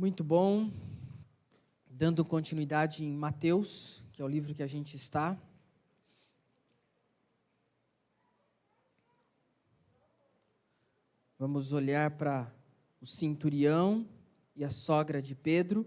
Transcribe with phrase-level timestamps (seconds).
[0.00, 0.72] Muito bom.
[1.90, 5.38] Dando continuidade em Mateus, que é o livro que a gente está.
[11.38, 12.50] Vamos olhar para
[12.98, 14.08] o centurião
[14.56, 15.86] e a sogra de Pedro.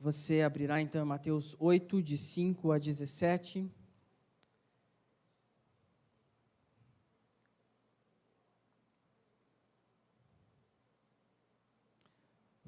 [0.00, 3.70] Você abrirá então Mateus 8, de 5 a 17.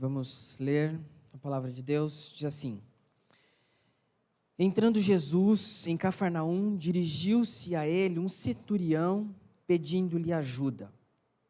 [0.04, 1.00] Vamos ler
[1.32, 2.78] a palavra de Deus, diz assim:
[4.58, 9.34] Entrando Jesus em Cafarnaum, dirigiu-se a ele um centurião
[9.66, 10.92] pedindo-lhe ajuda.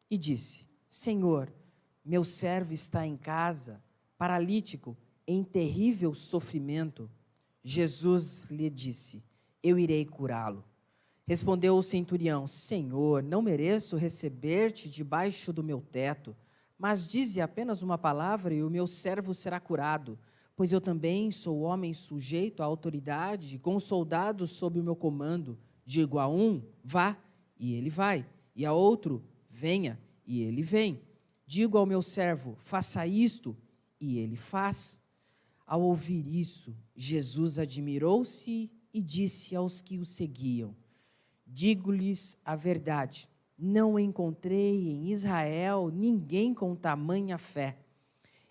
[0.09, 1.51] E disse: Senhor,
[2.05, 3.83] meu servo está em casa,
[4.17, 4.95] paralítico,
[5.27, 7.11] em terrível sofrimento.
[7.61, 9.21] Jesus lhe disse:
[9.61, 10.63] Eu irei curá-lo.
[11.27, 16.33] Respondeu o centurião: Senhor, não mereço receber-te debaixo do meu teto
[16.77, 20.19] mas dize apenas uma palavra e o meu servo será curado,
[20.55, 25.57] pois eu também sou homem sujeito à autoridade, com soldados sob o meu comando.
[25.85, 27.17] Digo a um, vá,
[27.57, 31.01] e ele vai, e a outro, venha, e ele vem.
[31.45, 33.55] Digo ao meu servo, faça isto,
[33.99, 34.99] e ele faz.
[35.65, 40.75] Ao ouvir isso, Jesus admirou-se e disse aos que o seguiam:
[41.45, 47.77] Digo-lhes a verdade não encontrei em Israel ninguém com tamanha fé.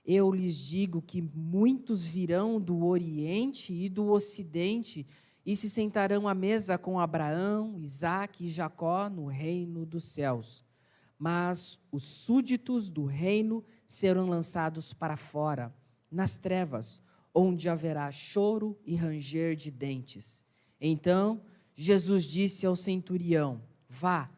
[0.04, 5.06] Eu lhes digo que muitos virão do Oriente e do Ocidente
[5.44, 10.64] e se sentarão à mesa com Abraão, Isaque e Jacó no reino dos céus.
[11.18, 15.74] Mas os súditos do reino serão lançados para fora,
[16.10, 17.00] nas trevas,
[17.32, 20.44] onde haverá choro e ranger de dentes.
[20.80, 21.42] Então
[21.74, 24.30] Jesus disse ao centurião: Vá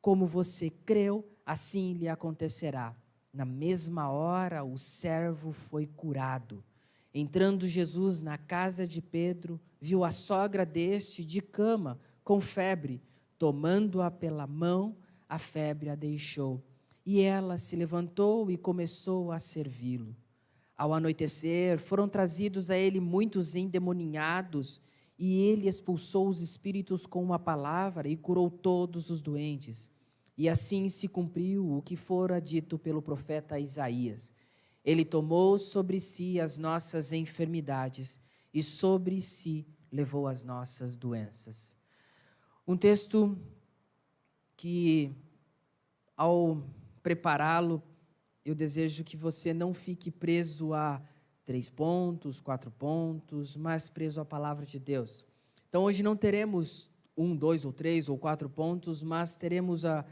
[0.00, 2.94] como você creu, assim lhe acontecerá.
[3.32, 6.64] Na mesma hora, o servo foi curado.
[7.12, 13.02] Entrando Jesus na casa de Pedro, viu a sogra deste de cama, com febre.
[13.38, 14.96] Tomando-a pela mão,
[15.28, 16.62] a febre a deixou.
[17.04, 20.14] E ela se levantou e começou a servi-lo.
[20.76, 24.80] Ao anoitecer, foram trazidos a ele muitos endemoninhados
[25.22, 29.90] e ele expulsou os espíritos com uma palavra e curou todos os doentes.
[30.34, 34.32] E assim se cumpriu o que fora dito pelo profeta Isaías.
[34.82, 38.18] Ele tomou sobre si as nossas enfermidades
[38.54, 41.76] e sobre si levou as nossas doenças.
[42.66, 43.38] Um texto
[44.56, 45.14] que,
[46.16, 46.66] ao
[47.02, 47.82] prepará-lo,
[48.42, 51.02] eu desejo que você não fique preso a
[51.44, 55.24] três pontos, quatro pontos, mas preso à palavra de Deus.
[55.68, 60.04] Então, hoje não teremos um, dois ou três ou quatro pontos, mas teremos a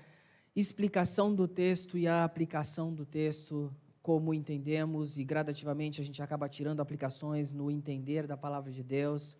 [0.55, 3.73] explicação do texto e a aplicação do texto,
[4.03, 9.37] como entendemos, e gradativamente a gente acaba tirando aplicações no entender da palavra de Deus.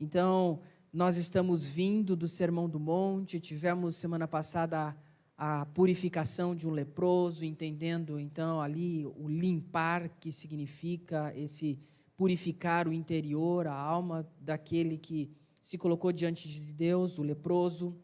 [0.00, 0.60] Então,
[0.92, 4.96] nós estamos vindo do Sermão do Monte, tivemos semana passada
[5.38, 11.78] a purificação de um leproso, entendendo então ali o limpar que significa esse
[12.16, 15.30] purificar o interior, a alma daquele que
[15.62, 17.96] se colocou diante de Deus, o leproso,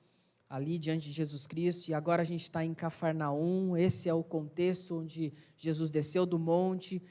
[0.49, 1.89] ali diante de Jesus Cristo.
[1.89, 6.39] E agora a gente está em Cafarnaum, esse é o contexto onde Jesus desceu do
[6.39, 7.03] monte.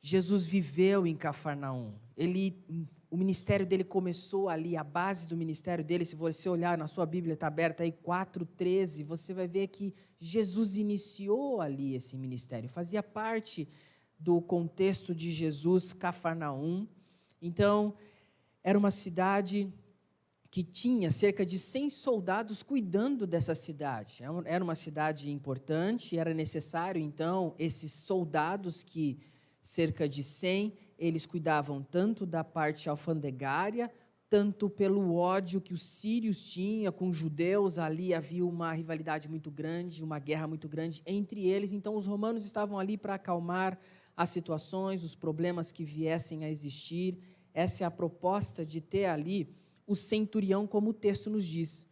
[0.00, 1.92] Jesus viveu em Cafarnaum.
[2.16, 2.56] Ele
[3.10, 7.06] o ministério dele começou ali, a base do ministério dele, se você olhar na sua
[7.06, 13.02] Bíblia, está aberta aí, 4,13, você vai ver que Jesus iniciou ali esse ministério, fazia
[13.02, 13.66] parte
[14.18, 16.86] do contexto de Jesus, Cafarnaum.
[17.40, 17.94] Então,
[18.62, 19.72] era uma cidade
[20.50, 24.22] que tinha cerca de 100 soldados cuidando dessa cidade.
[24.22, 29.18] É era uma cidade importante, era necessário, então, esses soldados que,
[29.62, 33.90] cerca de 100, eles cuidavam tanto da parte alfandegária,
[34.28, 39.50] tanto pelo ódio que os sírios tinham com os judeus, ali havia uma rivalidade muito
[39.50, 43.78] grande, uma guerra muito grande entre eles, então os romanos estavam ali para acalmar
[44.16, 47.18] as situações, os problemas que viessem a existir.
[47.54, 49.48] Essa é a proposta de ter ali
[49.86, 51.86] o centurião, como o texto nos diz.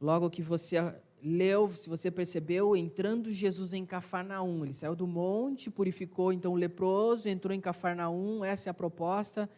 [0.00, 0.76] Logo que você
[1.22, 4.64] leu, se você percebeu, entrando Jesus em Cafarnaum.
[4.64, 9.48] Ele saiu do monte, purificou então o leproso, entrou em Cafarnaum, essa é a proposta.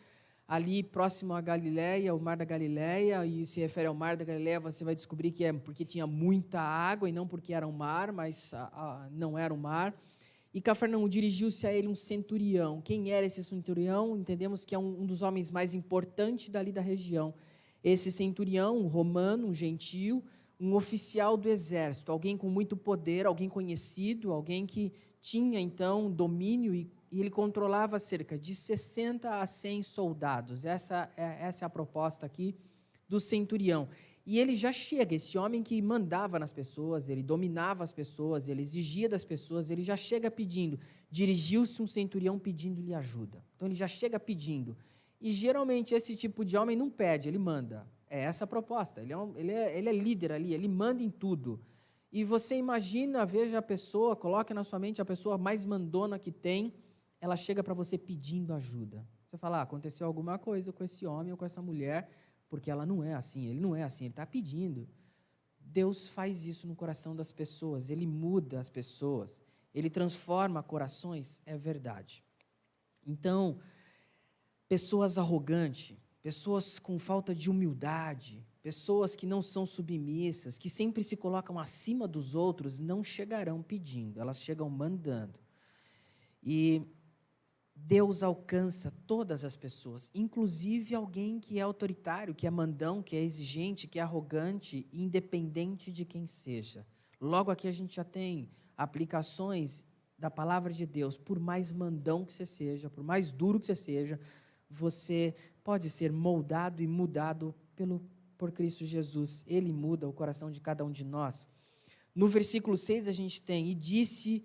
[0.46, 4.60] Ali próximo a Galiléia, o mar da Galiléia, e se refere ao mar da Galiléia,
[4.60, 8.12] você vai descobrir que é porque tinha muita água e não porque era um mar,
[8.12, 8.52] mas
[9.10, 9.94] não era um mar.
[10.52, 12.82] E Cafarnaum dirigiu-se a ele um centurião.
[12.82, 14.18] Quem era esse centurião?
[14.18, 17.32] Entendemos que é um, um dos homens mais importantes dali da região.
[17.82, 20.22] Esse centurião, um romano, um gentio,
[20.62, 26.72] um oficial do exército, alguém com muito poder, alguém conhecido, alguém que tinha então domínio
[26.72, 30.64] e, e ele controlava cerca de 60 a 100 soldados.
[30.64, 32.54] Essa é, essa é a proposta aqui
[33.08, 33.88] do centurião.
[34.24, 38.62] E ele já chega, esse homem que mandava nas pessoas, ele dominava as pessoas, ele
[38.62, 40.78] exigia das pessoas, ele já chega pedindo.
[41.10, 43.44] Dirigiu-se um centurião pedindo-lhe ajuda.
[43.56, 44.76] Então ele já chega pedindo.
[45.20, 47.84] E geralmente esse tipo de homem não pede, ele manda.
[48.14, 49.00] É essa a proposta.
[49.00, 51.58] Ele é, um, ele é, ele é líder ali, ele manda em tudo.
[52.12, 56.30] E você imagina, veja a pessoa, coloque na sua mente a pessoa mais mandona que
[56.30, 56.74] tem,
[57.18, 59.08] ela chega para você pedindo ajuda.
[59.24, 62.10] Você fala, ah, aconteceu alguma coisa com esse homem ou com essa mulher,
[62.50, 64.86] porque ela não é assim, ele não é assim, ele está pedindo.
[65.58, 69.40] Deus faz isso no coração das pessoas, ele muda as pessoas,
[69.74, 72.22] ele transforma corações, é verdade.
[73.06, 73.58] Então,
[74.68, 81.16] pessoas arrogantes, pessoas com falta de humildade, pessoas que não são submissas, que sempre se
[81.16, 85.38] colocam acima dos outros, não chegarão pedindo, elas chegam mandando.
[86.42, 86.82] E
[87.74, 93.22] Deus alcança todas as pessoas, inclusive alguém que é autoritário, que é mandão, que é
[93.22, 96.86] exigente, que é arrogante, independente de quem seja.
[97.20, 99.84] Logo aqui a gente já tem aplicações
[100.16, 101.16] da palavra de Deus.
[101.16, 104.20] Por mais mandão que você seja, por mais duro que você seja,
[104.70, 108.00] você pode ser moldado e mudado pelo
[108.36, 109.44] por Cristo Jesus.
[109.46, 111.46] Ele muda o coração de cada um de nós.
[112.12, 114.44] No versículo 6 a gente tem e disse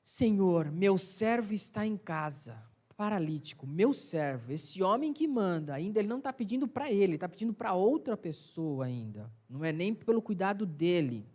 [0.00, 2.62] Senhor, meu servo está em casa,
[2.96, 7.28] paralítico, meu servo, esse homem que manda, ainda ele não está pedindo para ele, está
[7.28, 9.28] pedindo para outra pessoa ainda.
[9.50, 11.26] Não é nem pelo cuidado dele.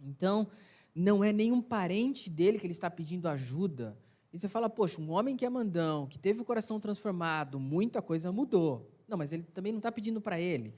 [0.00, 0.48] Então,
[0.92, 3.96] não é nenhum parente dele que ele está pedindo ajuda.
[4.34, 8.02] E você fala, poxa, um homem que é mandão, que teve o coração transformado, muita
[8.02, 8.90] coisa mudou.
[9.06, 10.74] Não, mas ele também não está pedindo para ele.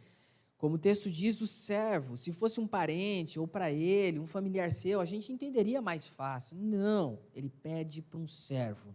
[0.58, 4.70] Como o texto diz, o servo, se fosse um parente ou para ele, um familiar
[4.70, 6.54] seu, a gente entenderia mais fácil.
[6.54, 8.94] Não, ele pede para um servo.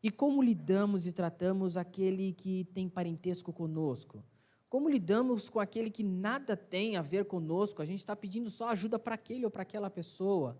[0.00, 4.22] E como lidamos e tratamos aquele que tem parentesco conosco?
[4.68, 7.82] Como lidamos com aquele que nada tem a ver conosco?
[7.82, 10.56] A gente está pedindo só ajuda para aquele ou para aquela pessoa.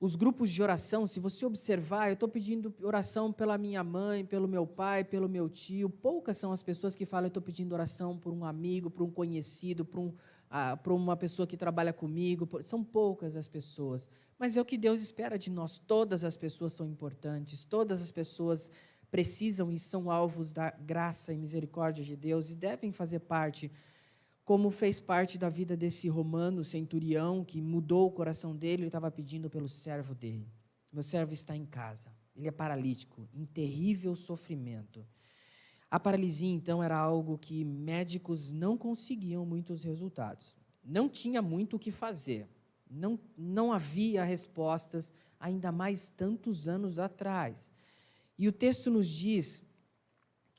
[0.00, 4.48] Os grupos de oração, se você observar, eu estou pedindo oração pela minha mãe, pelo
[4.48, 5.90] meu pai, pelo meu tio.
[5.90, 9.10] Poucas são as pessoas que falam, eu estou pedindo oração por um amigo, por um
[9.10, 10.14] conhecido, por, um,
[10.48, 12.48] ah, por uma pessoa que trabalha comigo.
[12.62, 14.08] São poucas as pessoas.
[14.38, 15.78] Mas é o que Deus espera de nós.
[15.78, 18.70] Todas as pessoas são importantes, todas as pessoas
[19.10, 23.70] precisam e são alvos da graça e misericórdia de Deus e devem fazer parte
[24.50, 29.08] como fez parte da vida desse romano centurião que mudou o coração dele e estava
[29.08, 30.50] pedindo pelo servo dele.
[30.92, 35.06] Meu servo está em casa, ele é paralítico, em terrível sofrimento.
[35.88, 40.56] A paralisia, então, era algo que médicos não conseguiam muitos resultados.
[40.84, 42.48] Não tinha muito o que fazer.
[42.90, 47.70] Não, não havia respostas, ainda mais tantos anos atrás.
[48.36, 49.62] E o texto nos diz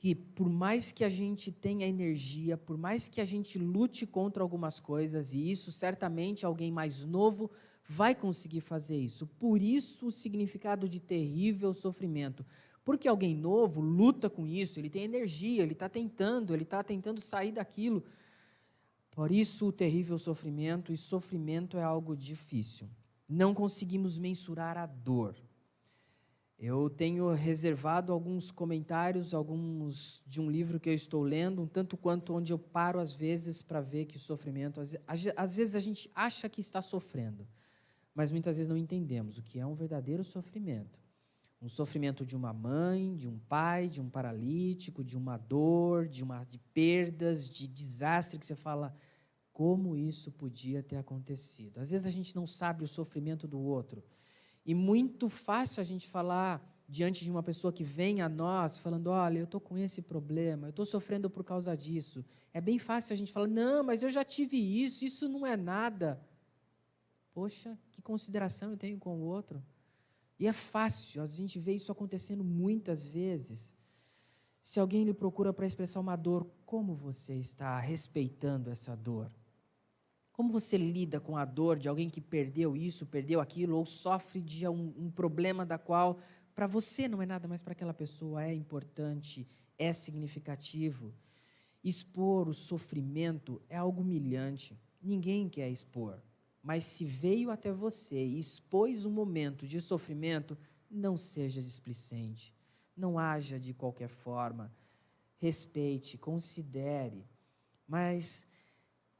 [0.01, 4.41] que por mais que a gente tenha energia, por mais que a gente lute contra
[4.41, 7.51] algumas coisas, e isso certamente alguém mais novo
[7.87, 9.27] vai conseguir fazer isso.
[9.27, 12.43] Por isso o significado de terrível sofrimento.
[12.83, 17.21] Porque alguém novo luta com isso, ele tem energia, ele está tentando, ele está tentando
[17.21, 18.03] sair daquilo.
[19.11, 22.89] Por isso o terrível sofrimento, e sofrimento é algo difícil.
[23.29, 25.35] Não conseguimos mensurar a dor.
[26.63, 31.97] Eu tenho reservado alguns comentários, alguns de um livro que eu estou lendo, um tanto
[31.97, 36.47] quanto onde eu paro às vezes para ver que sofrimento, às vezes a gente acha
[36.47, 37.47] que está sofrendo,
[38.13, 40.99] mas muitas vezes não entendemos o que é um verdadeiro sofrimento.
[41.59, 46.23] Um sofrimento de uma mãe, de um pai, de um paralítico, de uma dor, de
[46.23, 48.95] uma de perdas, de desastre que você fala
[49.51, 51.79] como isso podia ter acontecido.
[51.79, 54.03] Às vezes a gente não sabe o sofrimento do outro.
[54.65, 59.07] E muito fácil a gente falar diante de uma pessoa que vem a nós falando:
[59.07, 62.23] olha, eu estou com esse problema, eu estou sofrendo por causa disso.
[62.53, 65.55] É bem fácil a gente falar: não, mas eu já tive isso, isso não é
[65.55, 66.21] nada.
[67.33, 69.63] Poxa, que consideração eu tenho com o outro.
[70.37, 73.73] E é fácil, a gente vê isso acontecendo muitas vezes.
[74.61, 79.31] Se alguém lhe procura para expressar uma dor, como você está respeitando essa dor?
[80.41, 84.41] Como você lida com a dor de alguém que perdeu isso, perdeu aquilo, ou sofre
[84.41, 86.17] de um, um problema da qual
[86.55, 91.13] para você não é nada, mas para aquela pessoa é importante, é significativo?
[91.83, 94.75] Expor o sofrimento é algo humilhante.
[94.99, 96.19] Ninguém quer expor.
[96.63, 100.57] Mas se veio até você e expôs um momento de sofrimento,
[100.89, 102.51] não seja displicente.
[102.97, 104.73] Não haja de qualquer forma.
[105.37, 107.27] Respeite, considere.
[107.87, 108.47] Mas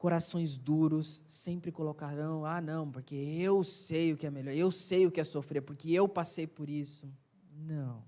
[0.02, 5.06] corações duros sempre colocarão: ah, não, porque eu sei o que é melhor, eu sei
[5.06, 7.08] o que é sofrer, porque eu passei por isso.
[7.70, 8.02] Não.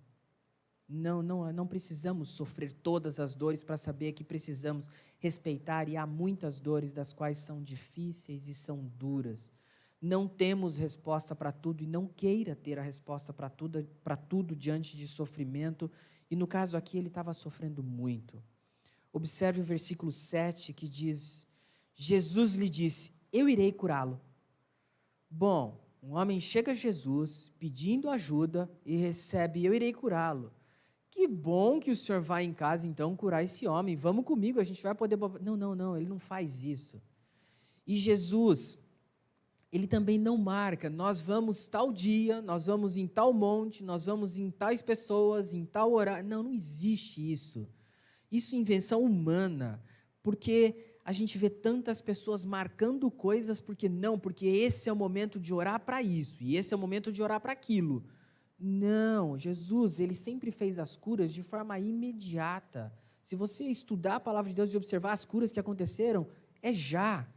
[0.88, 6.04] não, não, não precisamos sofrer todas as dores para saber que precisamos respeitar, e há
[6.04, 9.48] muitas dores das quais são difíceis e são duras.
[10.02, 14.56] Não temos resposta para tudo e não queira ter a resposta para tudo, para tudo
[14.56, 15.88] diante de sofrimento.
[16.28, 18.42] E no caso aqui, ele estava sofrendo muito.
[19.12, 21.46] Observe o versículo 7 que diz:
[21.94, 24.20] Jesus lhe disse: Eu irei curá-lo.
[25.30, 30.52] Bom, um homem chega a Jesus pedindo ajuda e recebe: Eu irei curá-lo.
[31.10, 33.94] Que bom que o senhor vai em casa então curar esse homem.
[33.94, 35.16] Vamos comigo, a gente vai poder.
[35.40, 37.00] Não, não, não, ele não faz isso.
[37.86, 38.76] E Jesus,
[39.70, 44.38] ele também não marca, nós vamos tal dia, nós vamos em tal monte, nós vamos
[44.38, 46.28] em tais pessoas, em tal horário.
[46.28, 47.68] Não, não existe isso.
[48.30, 49.82] Isso é invenção humana,
[50.22, 55.38] porque a gente vê tantas pessoas marcando coisas porque não, porque esse é o momento
[55.38, 58.02] de orar para isso e esse é o momento de orar para aquilo.
[58.58, 62.90] Não, Jesus, ele sempre fez as curas de forma imediata.
[63.20, 66.26] Se você estudar a palavra de Deus e observar as curas que aconteceram,
[66.62, 67.28] é já.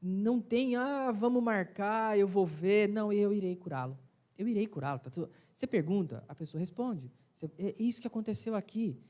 [0.00, 2.88] Não tem, ah, vamos marcar, eu vou ver.
[2.88, 3.98] Não, eu irei curá-lo.
[4.36, 5.00] Eu irei curá-lo.
[5.00, 5.10] Tá
[5.54, 7.10] você pergunta, a pessoa responde.
[7.58, 9.00] É isso que aconteceu aqui.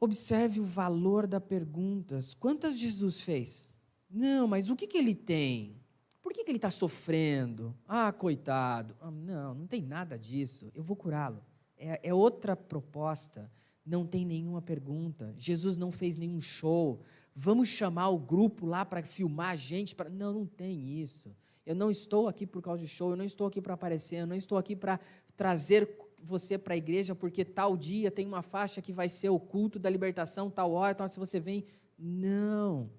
[0.00, 2.32] Observe o valor das perguntas.
[2.32, 3.70] Quantas Jesus fez?
[4.08, 5.76] Não, mas o que, que ele tem?
[6.22, 7.76] Por que, que ele está sofrendo?
[7.86, 8.96] Ah, coitado.
[9.00, 10.70] Ah, não, não tem nada disso.
[10.74, 11.44] Eu vou curá-lo.
[11.76, 13.50] É, é outra proposta.
[13.84, 15.34] Não tem nenhuma pergunta.
[15.36, 17.02] Jesus não fez nenhum show.
[17.34, 19.94] Vamos chamar o grupo lá para filmar a gente.
[19.94, 20.08] Pra...
[20.08, 21.34] Não, não tem isso.
[21.64, 24.26] Eu não estou aqui por causa de show, eu não estou aqui para aparecer, eu
[24.26, 24.98] não estou aqui para
[25.36, 25.86] trazer
[26.22, 29.78] você para a igreja porque tal dia tem uma faixa que vai ser o culto
[29.78, 31.64] da libertação, tal hora, então se você vem.
[31.98, 32.90] Não.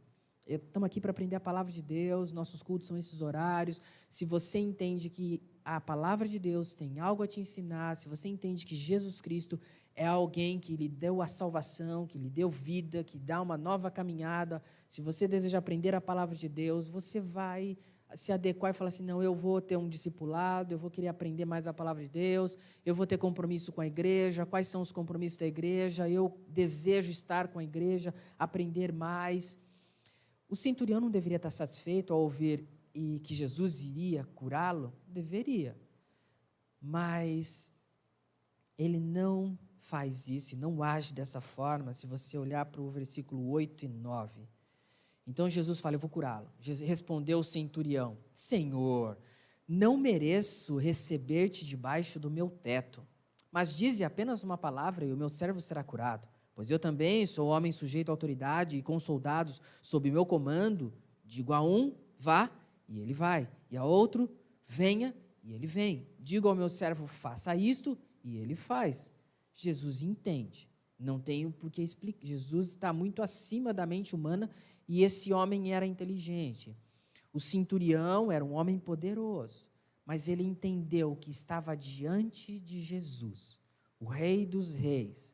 [0.45, 3.81] Estamos aqui para aprender a palavra de Deus, nossos cultos são esses horários.
[4.09, 8.27] Se você entende que a palavra de Deus tem algo a te ensinar, se você
[8.27, 9.59] entende que Jesus Cristo
[9.95, 13.91] é alguém que lhe deu a salvação, que lhe deu vida, que dá uma nova
[13.91, 17.77] caminhada, se você deseja aprender a palavra de Deus, você vai
[18.13, 21.45] se adequar e falar assim: não, eu vou ter um discipulado, eu vou querer aprender
[21.45, 24.91] mais a palavra de Deus, eu vou ter compromisso com a igreja, quais são os
[24.91, 29.57] compromissos da igreja, eu desejo estar com a igreja, aprender mais.
[30.49, 34.93] O centurião não deveria estar satisfeito ao ouvir e que Jesus iria curá-lo?
[35.07, 35.77] Deveria.
[36.81, 37.71] Mas
[38.77, 43.49] ele não faz isso e não age dessa forma se você olhar para o versículo
[43.49, 44.47] 8 e 9.
[45.25, 46.49] Então Jesus fala: Eu vou curá-lo.
[46.85, 49.17] Respondeu o centurião: Senhor,
[49.67, 53.05] não mereço receber-te debaixo do meu teto,
[53.51, 56.27] mas dize apenas uma palavra e o meu servo será curado.
[56.53, 60.93] Pois eu também sou homem sujeito à autoridade e com soldados sob meu comando.
[61.23, 62.51] Digo a um, vá,
[62.87, 64.29] e ele vai, e a outro,
[64.67, 66.07] venha, e ele vem.
[66.19, 69.09] Digo ao meu servo, faça isto, e ele faz.
[69.53, 70.69] Jesus entende.
[70.99, 72.27] Não tenho por que explicar.
[72.27, 74.49] Jesus está muito acima da mente humana
[74.93, 76.77] e esse homem era inteligente.
[77.31, 79.65] O centurião era um homem poderoso,
[80.05, 83.57] mas ele entendeu que estava diante de Jesus,
[83.97, 85.33] o Rei dos Reis.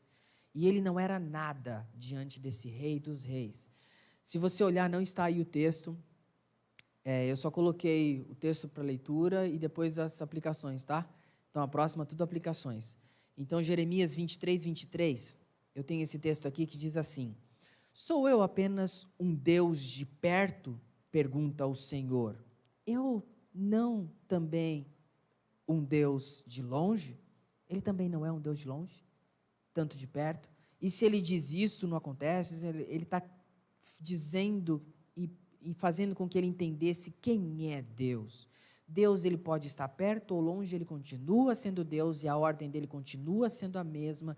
[0.54, 3.68] E ele não era nada diante desse Rei dos Reis.
[4.24, 5.98] Se você olhar, não está aí o texto.
[7.04, 11.10] É, eu só coloquei o texto para leitura e depois as aplicações, tá?
[11.50, 12.96] Então a próxima, tudo aplicações.
[13.36, 15.36] Então, Jeremias 23, 23,
[15.74, 17.36] eu tenho esse texto aqui que diz assim:
[18.00, 20.80] Sou eu apenas um Deus de perto?
[21.10, 22.38] Pergunta o Senhor.
[22.86, 24.86] Eu não também
[25.68, 27.20] um Deus de longe?
[27.68, 29.04] Ele também não é um Deus de longe,
[29.74, 30.48] tanto de perto.
[30.80, 33.20] E se ele diz isso, não acontece, ele está
[34.00, 34.86] dizendo
[35.16, 35.28] e,
[35.60, 38.48] e fazendo com que ele entendesse quem é Deus.
[38.88, 42.86] Deus ele pode estar perto ou longe, ele continua sendo Deus e a ordem dele
[42.86, 44.38] continua sendo a mesma.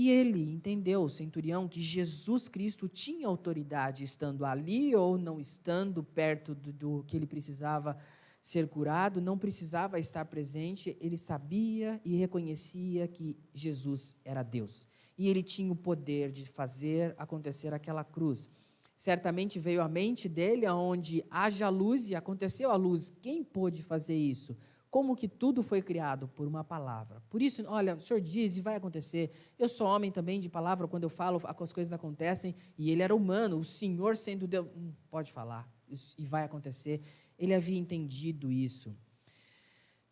[0.00, 6.04] E ele entendeu, o centurião, que Jesus Cristo tinha autoridade, estando ali ou não estando
[6.04, 7.98] perto do, do, que ele precisava
[8.40, 14.86] ser curado, não precisava estar presente, ele sabia e reconhecia que Jesus era Deus.
[15.18, 18.48] E ele tinha o poder de fazer acontecer aquela cruz.
[18.96, 23.12] Certamente veio à mente dele aonde haja luz e aconteceu a luz.
[23.20, 24.56] Quem pôde fazer isso?
[24.90, 27.22] Como que tudo foi criado por uma palavra.
[27.28, 29.30] Por isso, olha, o Senhor diz e vai acontecer.
[29.58, 33.14] Eu sou homem também de palavra, quando eu falo, as coisas acontecem, e ele era
[33.14, 35.68] humano, o Senhor sendo Deus, hum, pode falar,
[36.16, 37.02] e vai acontecer.
[37.38, 38.96] Ele havia entendido isso.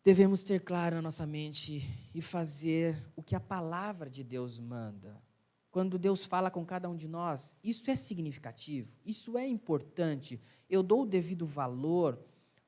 [0.03, 5.21] Devemos ter claro na nossa mente e fazer o que a palavra de Deus manda.
[5.69, 10.39] Quando Deus fala com cada um de nós, isso é significativo, isso é importante.
[10.69, 12.17] Eu dou o devido valor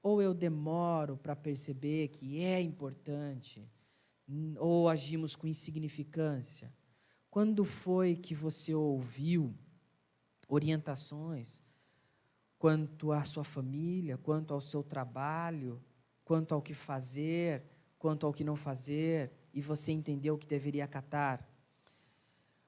[0.01, 3.70] ou eu demoro para perceber que é importante.
[4.58, 6.72] ou agimos com insignificância?
[7.32, 9.56] Quando foi que você ouviu
[10.48, 11.63] orientações
[12.58, 15.82] quanto à sua família, quanto ao seu trabalho,
[16.24, 17.63] quanto ao que fazer,
[17.98, 21.48] quanto ao que não fazer, e você entendeu que deveria acatar?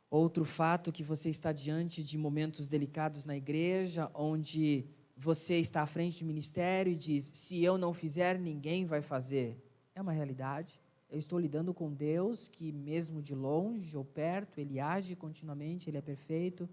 [0.09, 4.85] Outro fato que você está diante de momentos delicados na igreja, onde
[5.21, 9.55] você está à frente do ministério e diz: se eu não fizer, ninguém vai fazer.
[9.93, 10.81] É uma realidade.
[11.07, 15.97] Eu estou lidando com Deus que, mesmo de longe ou perto, Ele age continuamente, Ele
[15.97, 16.67] é perfeito.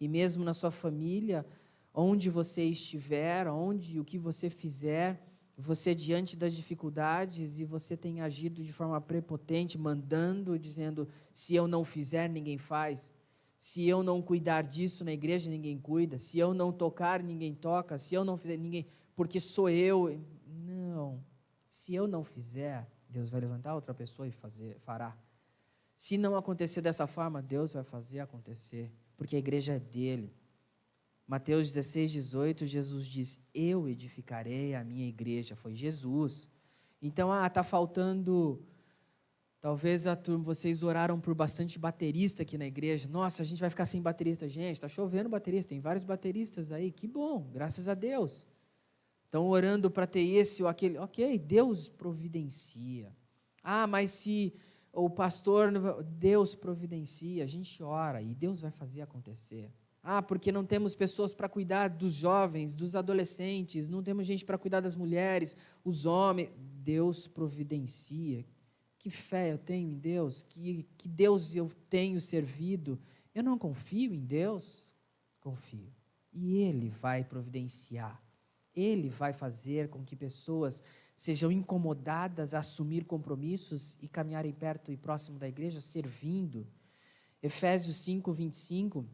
[0.00, 1.46] E mesmo na sua família,
[1.94, 5.22] onde você estiver, onde o que você fizer,
[5.56, 11.68] você diante das dificuldades e você tem agido de forma prepotente, mandando, dizendo: se eu
[11.68, 13.14] não fizer, ninguém faz.
[13.62, 16.18] Se eu não cuidar disso na igreja, ninguém cuida.
[16.18, 17.96] Se eu não tocar, ninguém toca.
[17.96, 18.88] Se eu não fizer, ninguém.
[19.14, 20.20] Porque sou eu.
[20.44, 21.24] Não.
[21.68, 25.16] Se eu não fizer, Deus vai levantar outra pessoa e fazer, fará.
[25.94, 28.90] Se não acontecer dessa forma, Deus vai fazer acontecer.
[29.16, 30.34] Porque a igreja é dele.
[31.24, 35.54] Mateus 16, 18, Jesus diz: Eu edificarei a minha igreja.
[35.54, 36.48] Foi Jesus.
[37.00, 38.60] Então, ah, está faltando.
[39.62, 43.08] Talvez a turma, vocês oraram por bastante baterista aqui na igreja.
[43.08, 44.48] Nossa, a gente vai ficar sem baterista.
[44.48, 45.68] Gente, está chovendo baterista.
[45.68, 46.90] Tem vários bateristas aí.
[46.90, 48.44] Que bom, graças a Deus.
[49.24, 50.98] Estão orando para ter esse ou aquele.
[50.98, 53.16] Ok, Deus providencia.
[53.62, 54.52] Ah, mas se
[54.92, 55.70] o pastor.
[56.02, 57.44] Deus providencia.
[57.44, 59.70] A gente ora e Deus vai fazer acontecer.
[60.02, 64.58] Ah, porque não temos pessoas para cuidar dos jovens, dos adolescentes, não temos gente para
[64.58, 66.50] cuidar das mulheres, os homens.
[66.82, 68.44] Deus providencia.
[69.02, 72.98] Que fé eu tenho em Deus, que, que Deus eu tenho servido.
[73.34, 74.94] Eu não confio em Deus?
[75.40, 75.92] Confio.
[76.32, 78.22] E Ele vai providenciar.
[78.74, 80.82] Ele vai fazer com que pessoas
[81.16, 86.66] sejam incomodadas a assumir compromissos e caminharem perto e próximo da igreja, servindo.
[87.42, 89.04] Efésios 5, 25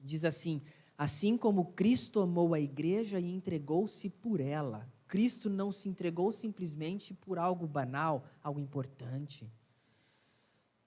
[0.00, 0.62] diz assim:
[0.96, 4.90] Assim como Cristo amou a igreja e entregou-se por ela.
[5.12, 9.46] Cristo não se entregou simplesmente por algo banal, algo importante.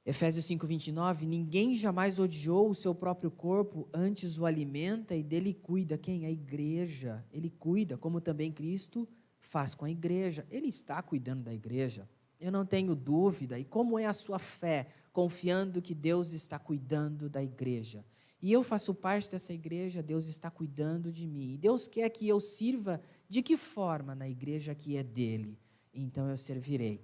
[0.03, 5.95] Efésios 5:29, ninguém jamais odiou o seu próprio corpo, antes o alimenta e dele cuida.
[5.95, 6.25] Quem?
[6.25, 7.23] A igreja.
[7.31, 9.07] Ele cuida, como também Cristo
[9.39, 10.43] faz com a igreja.
[10.49, 12.09] Ele está cuidando da igreja.
[12.39, 13.59] Eu não tenho dúvida.
[13.59, 18.03] E como é a sua fé, confiando que Deus está cuidando da igreja?
[18.45, 21.53] e eu faço parte dessa igreja, Deus está cuidando de mim.
[21.53, 25.57] E Deus quer que eu sirva de que forma na igreja que é dele?
[25.93, 27.01] Então eu servirei.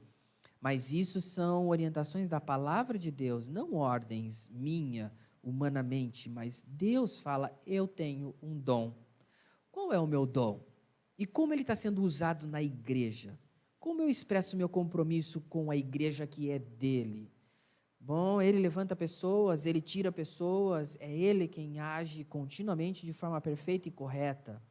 [0.59, 7.51] Mas isso são orientações da palavra de Deus, não ordens minha, humanamente, mas Deus fala:
[7.65, 8.93] eu tenho um dom.
[9.71, 10.63] Qual é o meu dom?
[11.17, 13.39] E como ele está sendo usado na igreja?
[13.79, 17.31] Como eu expresso meu compromisso com a igreja que é dele?
[17.99, 23.87] Bom, ele levanta pessoas, ele tira pessoas, é ele quem age continuamente de forma perfeita
[23.87, 24.61] e correta.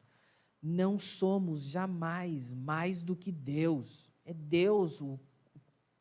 [0.61, 4.09] Não somos jamais mais do que Deus.
[4.23, 5.19] É Deus o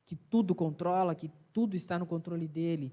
[0.04, 2.92] que tudo controla, que tudo está no controle dele.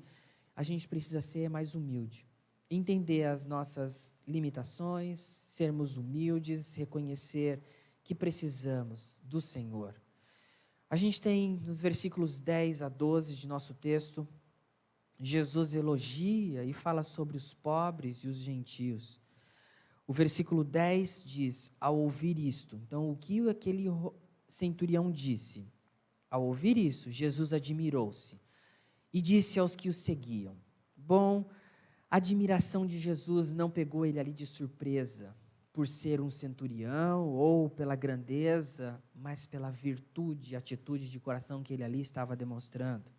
[0.55, 2.25] A gente precisa ser mais humilde,
[2.69, 7.61] entender as nossas limitações, sermos humildes, reconhecer
[8.03, 9.93] que precisamos do Senhor.
[10.89, 14.25] A gente tem nos versículos 10 a 12 de nosso texto,
[15.19, 19.19] Jesus elogia e fala sobre os pobres e os gentios.
[20.07, 23.87] O versículo 10 diz: Ao ouvir isto, então o que aquele
[24.47, 25.67] centurião disse?
[26.31, 28.39] Ao ouvir isso, Jesus admirou-se
[29.13, 30.55] e disse aos que o seguiam:
[30.95, 31.45] Bom,
[32.09, 35.35] a admiração de Jesus não pegou ele ali de surpresa
[35.73, 41.73] por ser um centurião ou pela grandeza, mas pela virtude e atitude de coração que
[41.73, 43.11] ele ali estava demonstrando.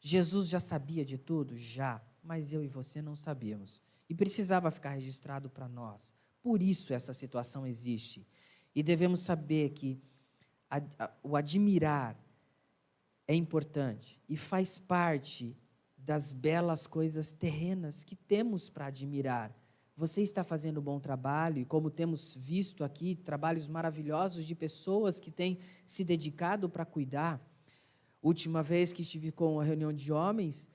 [0.00, 1.56] Jesus já sabia de tudo?
[1.56, 3.82] Já, mas eu e você não sabíamos.
[4.08, 6.12] E precisava ficar registrado para nós.
[6.42, 8.26] Por isso essa situação existe.
[8.74, 10.00] E devemos saber que
[10.70, 12.18] a, a, o admirar
[13.26, 15.56] é importante e faz parte
[15.96, 19.54] das belas coisas terrenas que temos para admirar.
[19.96, 25.20] Você está fazendo um bom trabalho e, como temos visto aqui, trabalhos maravilhosos de pessoas
[25.20, 27.38] que têm se dedicado para cuidar.
[28.22, 30.68] Última vez que estive com a reunião de homens,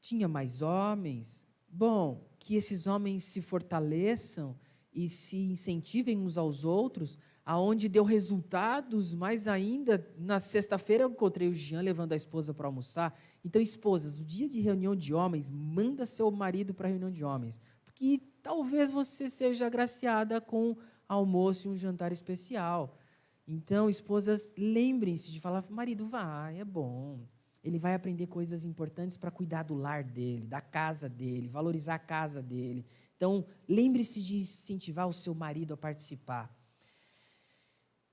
[0.00, 1.46] tinha mais homens.
[1.68, 4.56] Bom, que esses homens se fortaleçam
[4.96, 11.48] e se incentivem uns aos outros, aonde deu resultados, mais ainda, na sexta-feira eu encontrei
[11.48, 13.14] o Jean levando a esposa para almoçar.
[13.44, 17.22] Então, esposas, o dia de reunião de homens, manda seu marido para a reunião de
[17.22, 20.74] homens, porque talvez você seja agraciada com
[21.06, 22.98] almoço e um jantar especial.
[23.46, 27.20] Então, esposas, lembrem-se de falar: marido, vai, é bom.
[27.62, 31.98] ele vai aprender coisas importantes para cuidar do lar dele, da casa dele, valorizar a
[31.98, 32.86] casa dele.
[33.16, 36.54] Então, lembre-se de incentivar o seu marido a participar.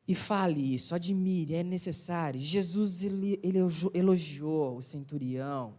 [0.07, 2.39] E fale isso, admire, é necessário.
[2.39, 3.59] Jesus ele, ele
[3.93, 5.77] elogiou o centurião.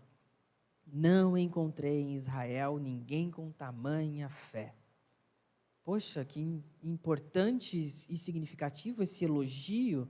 [0.87, 4.75] Não encontrei em Israel ninguém com tamanha fé.
[5.83, 10.09] Poxa, que importante e significativo esse elogio.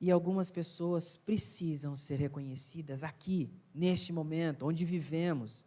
[0.00, 5.66] E algumas pessoas precisam ser reconhecidas aqui, neste momento, onde vivemos.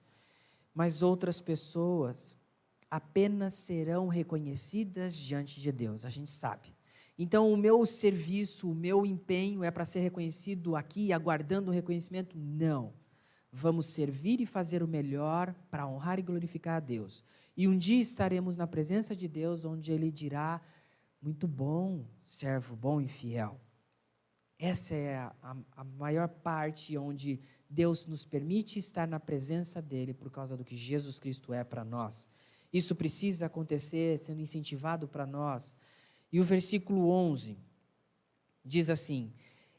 [0.73, 2.35] Mas outras pessoas
[2.89, 6.75] apenas serão reconhecidas diante de Deus, a gente sabe.
[7.17, 12.37] Então, o meu serviço, o meu empenho é para ser reconhecido aqui, aguardando o reconhecimento?
[12.37, 12.93] Não.
[13.51, 17.23] Vamos servir e fazer o melhor para honrar e glorificar a Deus.
[17.55, 20.61] E um dia estaremos na presença de Deus, onde Ele dirá:
[21.21, 23.61] Muito bom, servo bom e fiel.
[24.59, 30.31] Essa é a, a, maior parte onde Deus nos permite estar na presença dEle por
[30.31, 32.27] causa do que Jesus Cristo é para nós.
[32.75, 35.77] Isso precisa acontecer sendo incentivado para nós
[36.29, 37.57] e o versículo 11
[38.65, 39.31] diz assim: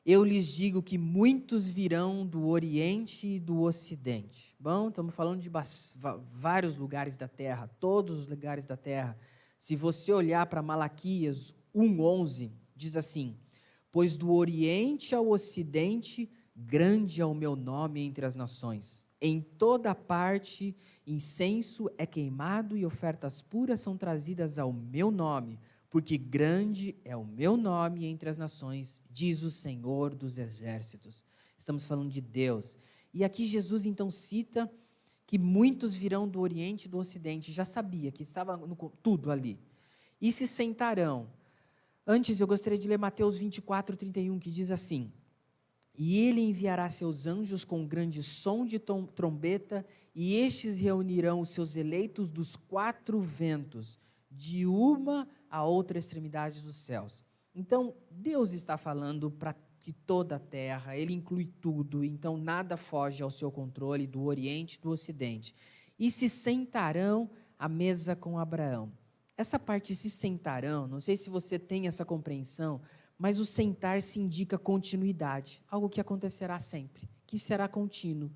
[0.02, 4.56] Eu lhes digo que muitos virão do Oriente e do Ocidente.
[4.58, 5.50] Bom, estamos falando de
[6.32, 9.14] vários lugares da terra, todos os lugares da terra.
[9.58, 13.36] Se você olhar para Malaquias 1:11, diz assim:
[13.92, 19.05] Pois do Oriente ao Ocidente grande é o meu nome entre as nações.
[19.20, 20.76] Em toda parte
[21.06, 25.58] incenso é queimado e ofertas puras são trazidas ao meu nome
[25.96, 31.24] porque grande é o meu nome entre as nações, diz o Senhor dos exércitos.
[31.56, 32.76] Estamos falando de Deus.
[33.14, 34.70] E aqui Jesus então cita
[35.26, 37.50] que muitos virão do Oriente e do Ocidente.
[37.50, 39.58] Já sabia que estava no, tudo ali.
[40.20, 41.30] E se sentarão.
[42.06, 45.10] Antes eu gostaria de ler Mateus 24, 31, que diz assim:
[45.96, 51.76] E ele enviará seus anjos com grande som de trombeta, e estes reunirão os seus
[51.76, 53.98] eleitos dos quatro ventos,
[54.30, 57.24] de uma a outra extremidade dos céus.
[57.54, 63.22] Então, Deus está falando para que toda a terra, ele inclui tudo, então nada foge
[63.22, 65.54] ao seu controle do Oriente e do Ocidente.
[65.98, 68.92] E se sentarão à mesa com Abraão.
[69.36, 72.80] Essa parte se sentarão, não sei se você tem essa compreensão,
[73.18, 78.30] mas o sentar se indica continuidade, algo que acontecerá sempre, que será contínuo.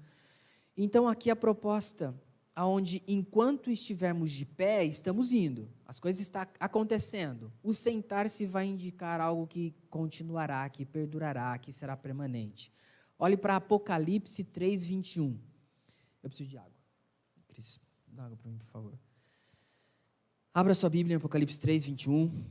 [0.77, 2.15] Então aqui a proposta
[2.55, 7.53] aonde enquanto estivermos de pé, estamos indo, as coisas estão acontecendo.
[7.63, 12.73] O sentar-se vai indicar algo que continuará, que perdurará, que será permanente.
[13.19, 15.39] Olhe para Apocalipse 3, 21.
[16.23, 16.73] Eu preciso de água.
[17.49, 18.99] Cris, dá água para mim, por favor.
[20.53, 22.45] Abra sua Bíblia em Apocalipse 3, 21.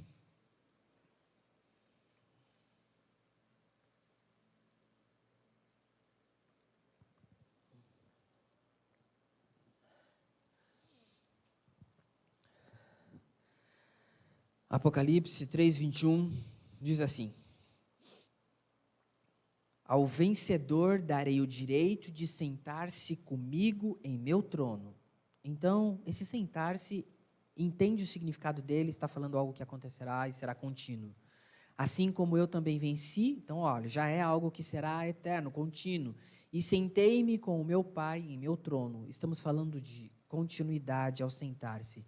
[14.70, 16.32] Apocalipse 3:21
[16.80, 17.34] diz assim:
[19.84, 24.96] Ao vencedor darei o direito de sentar-se comigo em meu trono.
[25.44, 27.08] Então, esse sentar-se
[27.58, 31.16] entende o significado dele, está falando algo que acontecerá e será contínuo.
[31.76, 36.14] Assim como eu também venci, então, olha, já é algo que será eterno, contínuo.
[36.54, 39.08] E sentei-me com o meu Pai em meu trono.
[39.10, 42.06] Estamos falando de continuidade ao sentar-se.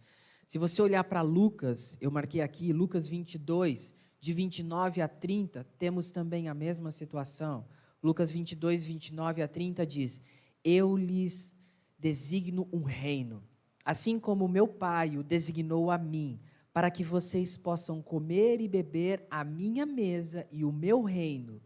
[0.52, 6.12] Se você olhar para Lucas, eu marquei aqui, Lucas 22, de 29 a 30, temos
[6.12, 7.66] também a mesma situação.
[8.04, 10.20] Lucas 22, 29 a 30 diz:
[10.62, 11.54] Eu lhes
[11.98, 13.42] designo um reino,
[13.86, 16.38] assim como meu Pai o designou a mim,
[16.74, 21.62] para que vocês possam comer e beber a minha mesa e o meu reino,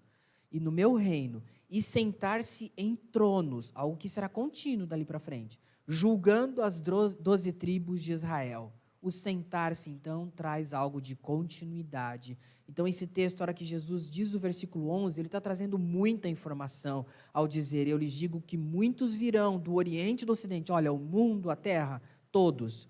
[0.52, 5.60] e no meu reino, e sentar-se em tronos, algo que será contínuo dali para frente
[5.88, 8.74] julgando as doze tribos de Israel.
[9.02, 12.38] O sentar-se, então, traz algo de continuidade.
[12.67, 16.28] Então, esse texto, a hora que Jesus diz o versículo 11, ele está trazendo muita
[16.28, 20.91] informação ao dizer: Eu lhes digo que muitos virão do Oriente e do Ocidente, olha,
[20.91, 22.89] o mundo, a terra, todos,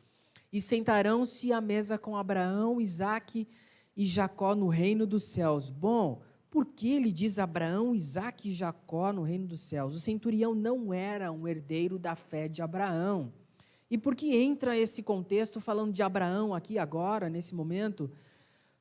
[0.52, 3.46] e sentarão-se à mesa com Abraão, Isaque
[3.96, 5.70] e Jacó no reino dos céus.
[5.70, 6.22] Bom,
[6.56, 9.94] por que ele diz Abraão, Isaac e Jacó no reino dos céus?
[9.94, 13.34] O centurião não era um herdeiro da fé de Abraão.
[13.92, 18.10] E por que entra esse contexto falando de Abraão aqui agora, nesse momento?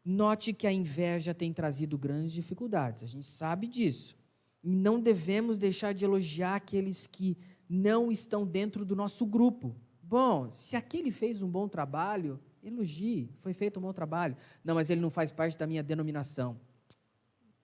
[0.05, 4.17] Note que a inveja tem trazido grandes dificuldades, a gente sabe disso.
[4.63, 7.37] E não devemos deixar de elogiar aqueles que
[7.69, 9.75] não estão dentro do nosso grupo.
[10.01, 14.37] Bom, se aquele fez um bom trabalho, elogie, foi feito um bom trabalho.
[14.63, 16.57] Não, mas ele não faz parte da minha denominação.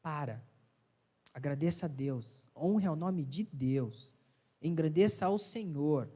[0.02, 0.42] Para.
[1.32, 4.14] Agradeça a Deus, honre ao nome de Deus,
[4.60, 6.10] engrandeça ao Senhor.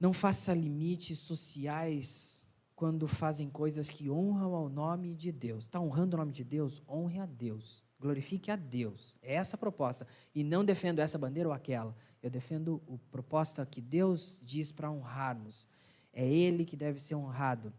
[0.00, 5.64] Não faça limites sociais quando fazem coisas que honram ao nome de Deus.
[5.64, 6.82] Está honrando o nome de Deus?
[6.88, 7.84] Honre a Deus.
[7.98, 9.16] Glorifique a Deus.
[9.20, 10.06] É essa a proposta.
[10.32, 11.96] E não defendo essa bandeira ou aquela.
[12.22, 15.66] Eu defendo a proposta que Deus diz para honrarmos.
[16.12, 17.72] É Ele que deve ser honrado.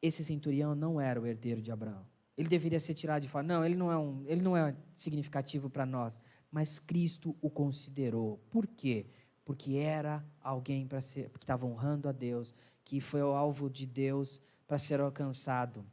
[0.00, 2.06] Esse centurião não era o herdeiro de Abraão.
[2.36, 3.46] Ele deveria ser tirado de fora.
[3.46, 6.20] Não, ele não é, um, ele não é significativo para nós.
[6.50, 8.38] Mas Cristo o considerou.
[8.50, 9.06] Por quê?
[9.44, 13.86] Porque era alguém para ser, que estava honrando a Deus, que foi o alvo de
[13.86, 15.84] Deus para ser alcançado.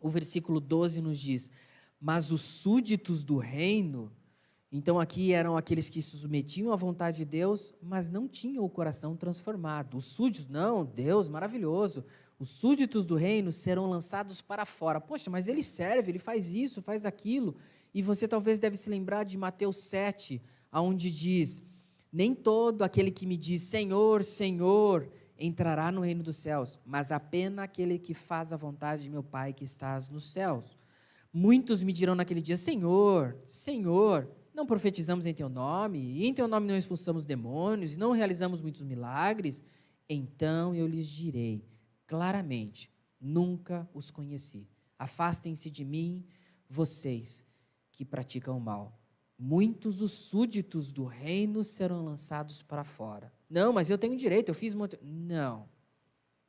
[0.00, 1.50] O versículo 12 nos diz:
[2.00, 4.10] Mas os súditos do reino,
[4.72, 8.70] então aqui eram aqueles que se submetiam à vontade de Deus, mas não tinham o
[8.70, 9.96] coração transformado.
[9.96, 12.04] Os súditos, não, Deus, maravilhoso.
[12.40, 14.98] Os súditos do reino serão lançados para fora.
[14.98, 17.54] Poxa, mas ele serve, ele faz isso, faz aquilo.
[17.92, 20.40] E você talvez deve se lembrar de Mateus 7,
[20.72, 21.62] aonde diz:
[22.10, 25.06] Nem todo aquele que me diz Senhor, Senhor,
[25.38, 29.52] entrará no reino dos céus, mas apenas aquele que faz a vontade de meu Pai
[29.52, 30.78] que estás nos céus.
[31.30, 36.48] Muitos me dirão naquele dia: Senhor, Senhor, não profetizamos em teu nome, e em teu
[36.48, 39.62] nome não expulsamos demônios, e não realizamos muitos milagres.
[40.08, 41.62] Então eu lhes direi
[42.10, 44.68] claramente: nunca os conheci.
[44.98, 46.26] Afastem-se de mim,
[46.68, 47.46] vocês
[47.92, 48.98] que praticam o mal.
[49.38, 53.32] Muitos os súditos do reino serão lançados para fora.
[53.48, 54.98] Não, mas eu tenho direito, eu fiz muito.
[55.00, 55.68] Não,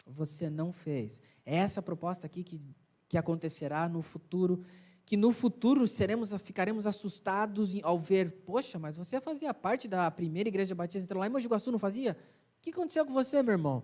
[0.05, 1.21] você não fez.
[1.45, 2.59] É essa proposta aqui que,
[3.07, 4.65] que acontecerá no futuro,
[5.05, 10.49] que no futuro seremos, ficaremos assustados ao ver, poxa, mas você fazia parte da primeira
[10.49, 12.17] igreja batista lá em Mogi Guaçu, não fazia?
[12.57, 13.83] O que aconteceu com você, meu irmão?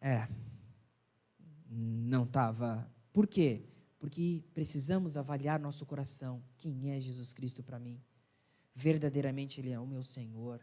[0.00, 0.26] É,
[1.72, 2.88] não estava.
[3.12, 3.64] Por quê?
[3.98, 6.42] Porque precisamos avaliar nosso coração.
[6.58, 8.00] Quem é Jesus Cristo para mim?
[8.74, 10.60] Verdadeiramente Ele é o meu Senhor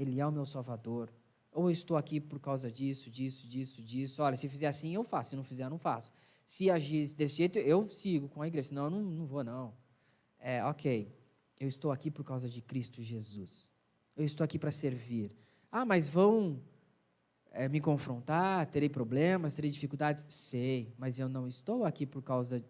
[0.00, 1.12] ele é o meu Salvador.
[1.52, 4.22] Ou eu estou aqui por causa disso, disso, disso, disso.
[4.22, 5.30] Olha, se fizer assim, eu faço.
[5.30, 6.10] Se não fizer, eu não faço.
[6.44, 8.68] Se agir desse jeito, eu sigo com a igreja.
[8.68, 9.74] Senão, eu não, não vou, não.
[10.38, 11.14] É, ok.
[11.58, 13.70] Eu estou aqui por causa de Cristo Jesus.
[14.16, 15.32] Eu estou aqui para servir.
[15.70, 16.62] Ah, mas vão
[17.50, 18.66] é, me confrontar?
[18.66, 19.54] Terei problemas?
[19.54, 20.24] Terei dificuldades?
[20.28, 20.92] Sei.
[20.98, 22.64] Mas eu não estou aqui por causa.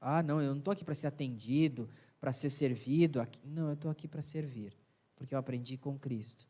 [0.00, 1.88] Ah, não, eu não estou aqui para ser atendido,
[2.20, 3.20] para ser servido.
[3.20, 3.40] Aqui.
[3.44, 4.76] Não, eu estou aqui para servir
[5.22, 6.48] porque eu aprendi com Cristo.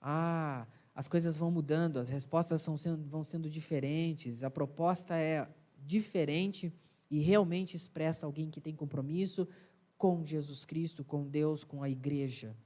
[0.00, 5.46] Ah, as coisas vão mudando, as respostas sendo, vão sendo diferentes, a proposta é
[5.84, 6.72] diferente
[7.10, 9.46] e realmente expressa alguém que tem compromisso
[9.98, 12.56] com Jesus Cristo, com Deus, com a igreja.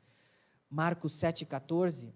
[0.70, 2.12] Marcos 7,14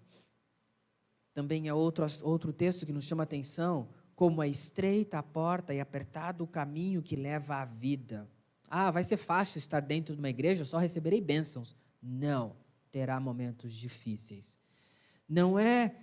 [1.37, 5.71] também é outro, outro texto que nos chama a atenção, como é estreita a porta
[5.71, 8.27] e apertado o caminho que leva à vida.
[8.67, 11.75] Ah, vai ser fácil estar dentro de uma igreja, só receberei bênçãos.
[12.01, 12.55] Não
[12.89, 14.57] terá momentos difíceis.
[15.29, 15.97] Não é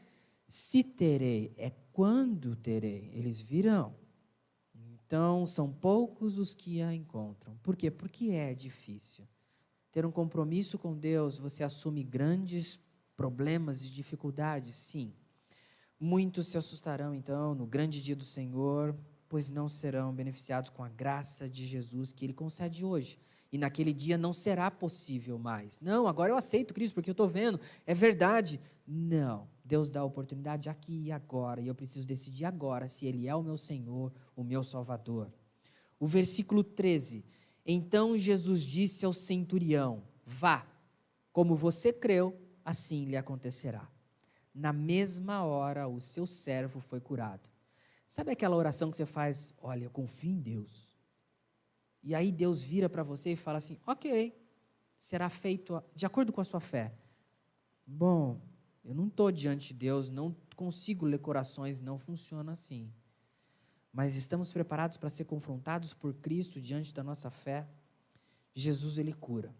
[0.46, 3.10] se terei, é quando terei.
[3.12, 3.92] Eles virão.
[4.72, 7.56] Então, são poucos os que a encontram.
[7.56, 7.90] Por quê?
[7.90, 9.26] Porque é difícil.
[9.90, 12.78] Ter um compromisso com Deus, você assume grandes
[13.16, 15.12] problemas e dificuldades, sim.
[15.98, 18.96] Muitos se assustarão, então, no grande dia do Senhor,
[19.28, 23.18] pois não serão beneficiados com a graça de Jesus que Ele concede hoje
[23.54, 25.78] e naquele dia não será possível mais.
[25.80, 28.60] Não, agora eu aceito Cristo porque eu estou vendo, é verdade.
[28.84, 33.28] Não, Deus dá a oportunidade aqui e agora, e eu preciso decidir agora se Ele
[33.28, 35.32] é o meu Senhor, o meu Salvador.
[36.00, 37.24] O versículo 13:
[37.64, 40.66] Então Jesus disse ao centurião: Vá,
[41.32, 43.88] como você creu, assim lhe acontecerá.
[44.54, 47.50] Na mesma hora, o seu servo foi curado.
[48.06, 49.52] Sabe aquela oração que você faz?
[49.58, 50.94] Olha, eu confio em Deus
[52.04, 54.38] e aí Deus vira para você e fala assim: ok,
[54.96, 56.94] será feito de acordo com a sua fé.
[57.86, 58.40] Bom,
[58.84, 62.92] eu não estou diante de Deus, não consigo ler corações, não funciona assim.
[63.90, 67.66] Mas estamos preparados para ser confrontados por Cristo diante da nossa fé.
[68.52, 69.54] Jesus, ele cura.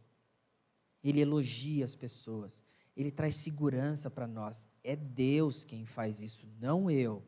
[1.02, 2.62] Ele elogia as pessoas.
[2.96, 4.68] Ele traz segurança para nós.
[4.85, 7.23] É Deus quem faz isso, não eu.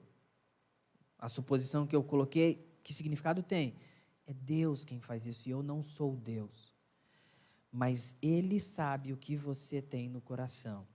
[1.19, 3.75] A suposição que eu coloquei, que significado tem?
[4.27, 6.77] É Deus quem faz isso e eu não sou Deus.
[7.73, 10.87] Mas Ele sabe o que você tem no coração.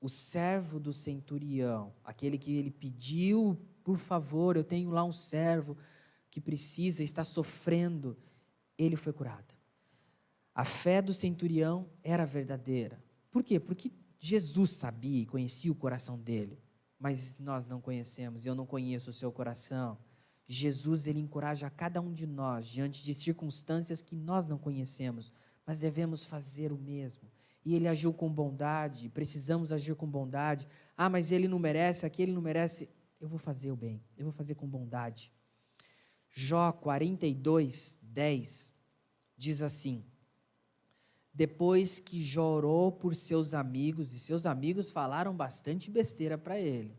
[0.00, 5.76] O servo do centurião, aquele que ele pediu, por favor, eu tenho lá um servo
[6.30, 8.16] que precisa, está sofrendo,
[8.76, 9.54] ele foi curado.
[10.54, 13.02] A fé do centurião era verdadeira.
[13.30, 13.58] Por quê?
[13.58, 13.90] Porque
[14.26, 16.58] Jesus sabia e conhecia o coração dele.
[16.98, 19.98] Mas nós não conhecemos, eu não conheço o seu coração.
[20.46, 25.30] Jesus ele encoraja a cada um de nós diante de circunstâncias que nós não conhecemos,
[25.66, 27.30] mas devemos fazer o mesmo.
[27.66, 30.66] E ele agiu com bondade, precisamos agir com bondade.
[30.96, 32.88] Ah, mas ele não merece, aquele não merece.
[33.20, 35.30] Eu vou fazer o bem, eu vou fazer com bondade.
[36.30, 38.72] Jó 42, 10
[39.36, 40.02] diz assim:
[41.34, 46.96] Depois que Jó orou por seus amigos, e seus amigos falaram bastante besteira para ele,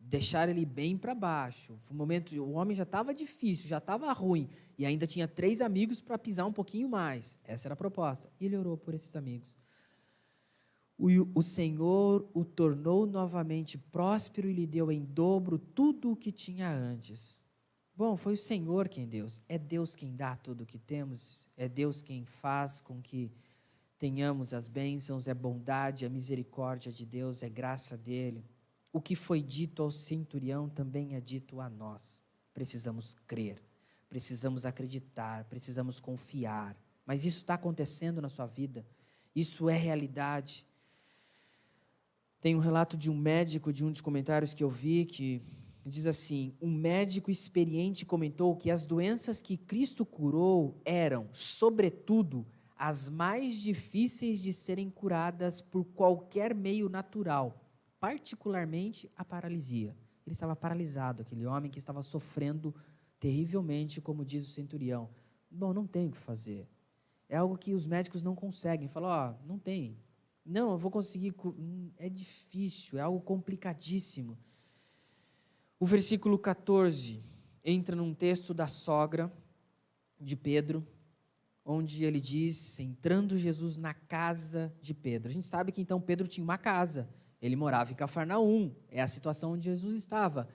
[0.00, 1.78] deixaram ele bem para baixo.
[1.88, 6.00] O momento, o homem já estava difícil, já estava ruim, e ainda tinha três amigos
[6.00, 7.38] para pisar um pouquinho mais.
[7.44, 8.28] Essa era a proposta.
[8.40, 9.56] E ele orou por esses amigos.
[10.98, 16.32] O, o Senhor o tornou novamente próspero e lhe deu em dobro tudo o que
[16.32, 17.38] tinha antes.
[17.94, 19.26] Bom, foi o Senhor quem deu.
[19.48, 21.46] É Deus quem dá tudo o que temos.
[21.56, 23.30] É Deus quem faz com que
[23.98, 25.28] tenhamos as bênçãos.
[25.28, 28.44] É bondade, a misericórdia de Deus, é graça dele.
[28.92, 32.22] O que foi dito ao centurião também é dito a nós.
[32.54, 33.62] Precisamos crer,
[34.08, 36.76] precisamos acreditar, precisamos confiar.
[37.04, 38.86] Mas isso está acontecendo na sua vida.
[39.34, 40.66] Isso é realidade.
[42.40, 45.42] Tem um relato de um médico, de um dos comentários que eu vi, que
[45.84, 53.08] diz assim: Um médico experiente comentou que as doenças que Cristo curou eram, sobretudo, as
[53.08, 57.64] mais difíceis de serem curadas por qualquer meio natural,
[57.98, 59.96] particularmente a paralisia.
[60.26, 62.74] Ele estava paralisado, aquele homem que estava sofrendo
[63.18, 65.08] terrivelmente, como diz o centurião.
[65.50, 66.68] Bom, não tem o que fazer.
[67.28, 68.88] É algo que os médicos não conseguem.
[68.88, 69.96] Falam, ó, oh, não tem,
[70.46, 71.34] não, eu vou conseguir.
[71.44, 74.38] Hum, é difícil, é algo complicadíssimo.
[75.78, 77.22] O versículo 14
[77.64, 79.30] entra num texto da sogra
[80.20, 80.86] de Pedro,
[81.66, 85.28] onde ele diz: entrando Jesus na casa de Pedro.
[85.28, 87.08] A gente sabe que então Pedro tinha uma casa,
[87.42, 90.48] ele morava em Cafarnaum, é a situação onde Jesus estava.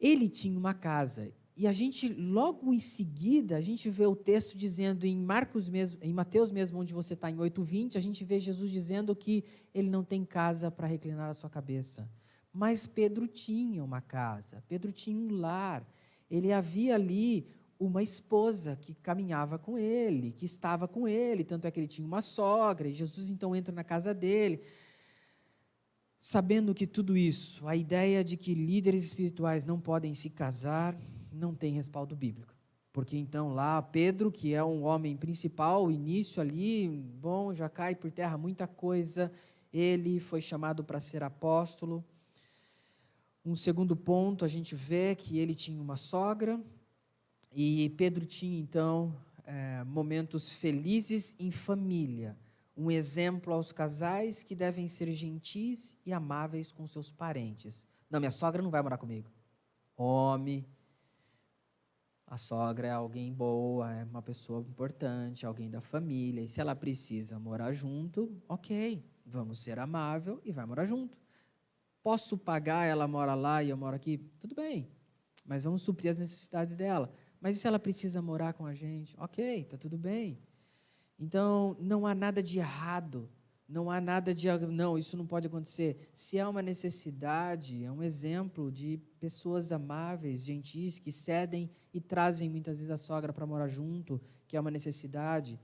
[0.00, 4.56] Ele tinha uma casa e a gente, logo em seguida, a gente vê o texto
[4.56, 8.38] dizendo em Marcos mesmo, em Mateus mesmo, onde você está em 8,20, a gente vê
[8.38, 9.42] Jesus dizendo que
[9.74, 12.08] ele não tem casa para reclinar a sua cabeça.
[12.52, 15.84] Mas Pedro tinha uma casa, Pedro tinha um lar.
[16.30, 21.70] Ele havia ali uma esposa que caminhava com ele, que estava com ele, tanto é
[21.70, 24.62] que ele tinha uma sogra, e Jesus então entra na casa dele.
[26.18, 30.98] Sabendo que tudo isso, a ideia de que líderes espirituais não podem se casar,
[31.32, 32.52] não tem respaldo bíblico.
[32.92, 37.94] Porque então lá Pedro, que é um homem principal, o início ali, bom, já cai
[37.94, 39.30] por terra muita coisa.
[39.72, 42.04] Ele foi chamado para ser apóstolo.
[43.44, 46.60] Um segundo ponto, a gente vê que ele tinha uma sogra
[47.52, 52.36] e Pedro tinha então é, momentos felizes em família.
[52.76, 57.86] Um exemplo aos casais que devem ser gentis e amáveis com seus parentes.
[58.10, 59.30] Não, minha sogra não vai morar comigo.
[59.96, 60.64] Homem,
[62.26, 66.42] a sogra é alguém boa, é uma pessoa importante, alguém da família.
[66.42, 71.16] E se ela precisa morar junto, ok, vamos ser amável e vai morar junto.
[72.02, 74.18] Posso pagar, ela mora lá e eu moro aqui?
[74.38, 74.88] Tudo bem,
[75.46, 77.10] mas vamos suprir as necessidades dela.
[77.40, 79.14] Mas e se ela precisa morar com a gente?
[79.18, 80.38] Ok, está tudo bem.
[81.18, 83.28] Então, não há nada de errado
[83.68, 86.08] não há nada de, não, isso não pode acontecer.
[86.14, 92.48] Se há uma necessidade, é um exemplo de pessoas amáveis, gentis, que cedem e trazem
[92.48, 95.60] muitas vezes a sogra para morar junto, que é uma necessidade.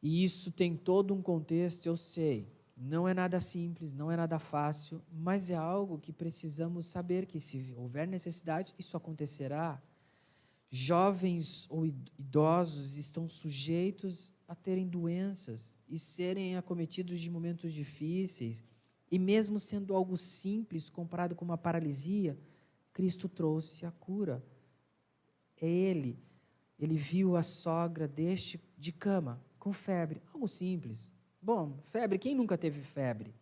[0.00, 2.48] E isso tem todo um contexto, eu sei.
[2.76, 7.40] Não é nada simples, não é nada fácil, mas é algo que precisamos saber que
[7.40, 9.82] se houver necessidade, isso acontecerá.
[10.74, 18.64] Jovens ou idosos estão sujeitos a terem doenças e serem acometidos de momentos difíceis,
[19.10, 22.38] e mesmo sendo algo simples comparado com uma paralisia,
[22.90, 24.42] Cristo trouxe a cura.
[25.60, 26.18] É Ele.
[26.78, 31.12] Ele viu a sogra deste de cama, com febre, algo simples.
[31.40, 33.34] Bom, febre, quem nunca teve febre?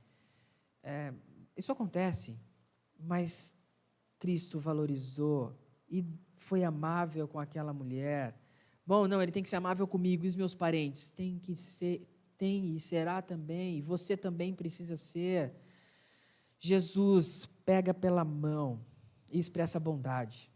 [0.83, 1.15] É,
[1.57, 2.37] isso acontece,
[2.99, 3.55] mas
[4.19, 5.57] Cristo valorizou
[5.89, 6.05] e
[6.51, 8.27] foi amável com aquela mulher
[8.91, 11.13] Bom, não, ele tem que ser amável comigo e os meus parentes.
[11.13, 12.05] Tem que ser,
[12.37, 15.55] tem e será também, e você também precisa ser.
[16.59, 18.85] Jesus pega pela mão
[19.31, 20.51] e expressa bondade.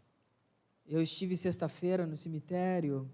[0.85, 3.09] Eu estive sexta-feira no cemitério,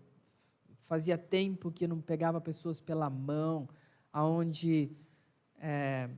[0.88, 3.70] fazia tempo que não pegava pessoas pela mão,
[4.12, 4.92] aonde
[5.60, 6.10] é,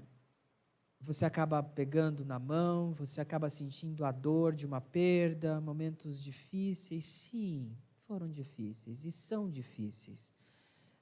[1.06, 7.04] você acaba pegando na mão, você acaba sentindo a dor de uma perda, momentos difíceis,
[7.04, 7.76] sim,
[8.08, 10.32] foram difíceis e são difíceis.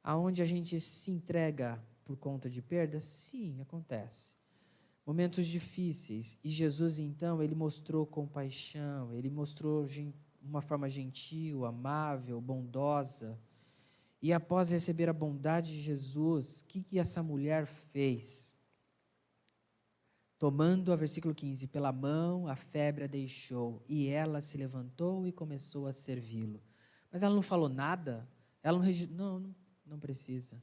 [0.03, 3.03] Aonde a gente se entrega por conta de perdas?
[3.03, 4.35] Sim, acontece.
[5.05, 6.39] Momentos difíceis.
[6.43, 9.87] E Jesus, então, ele mostrou compaixão, ele mostrou
[10.41, 13.39] uma forma gentil, amável, bondosa.
[14.19, 18.50] E após receber a bondade de Jesus, o que, que essa mulher fez?
[20.41, 25.31] Tomando a versículo 15, pela mão a febre a deixou, e ela se levantou e
[25.31, 26.59] começou a servi-lo.
[27.11, 28.27] Mas ela não falou nada?
[28.63, 30.59] Ela não, não, não, não precisa.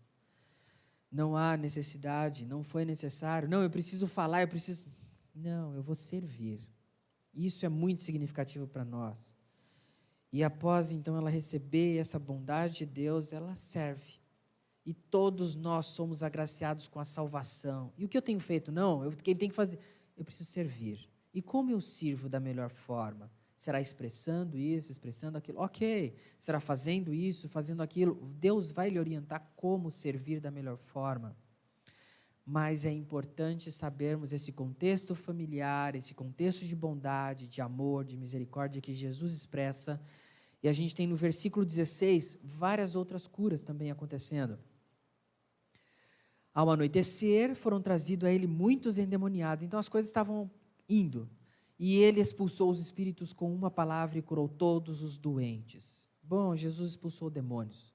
[1.08, 3.48] Não há necessidade, não foi necessário.
[3.48, 4.84] Não, eu preciso falar, eu preciso.
[5.32, 6.68] Não, eu vou servir.
[7.32, 9.32] Isso é muito significativo para nós.
[10.32, 14.18] E após então ela receber essa bondade de Deus, ela serve.
[14.88, 17.92] E todos nós somos agraciados com a salvação.
[17.98, 18.72] E o que eu tenho feito?
[18.72, 19.78] Não, eu, quem tem que fazer?
[20.16, 21.10] Eu preciso servir.
[21.34, 23.30] E como eu sirvo da melhor forma?
[23.54, 25.58] Será expressando isso, expressando aquilo?
[25.58, 26.14] Ok.
[26.38, 28.14] Será fazendo isso, fazendo aquilo?
[28.40, 31.36] Deus vai lhe orientar como servir da melhor forma.
[32.42, 38.80] Mas é importante sabermos esse contexto familiar, esse contexto de bondade, de amor, de misericórdia
[38.80, 40.00] que Jesus expressa.
[40.62, 44.58] E a gente tem no versículo 16 várias outras curas também acontecendo.
[46.58, 49.62] Ao anoitecer, foram trazidos a ele muitos endemoniados.
[49.62, 50.50] Então as coisas estavam
[50.88, 51.30] indo.
[51.78, 56.08] E ele expulsou os espíritos com uma palavra e curou todos os doentes.
[56.20, 57.94] Bom, Jesus expulsou demônios.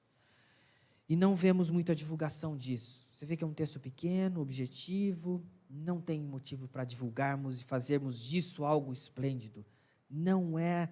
[1.06, 3.06] E não vemos muita divulgação disso.
[3.12, 8.18] Você vê que é um texto pequeno, objetivo, não tem motivo para divulgarmos e fazermos
[8.18, 9.62] disso algo esplêndido.
[10.08, 10.88] Não é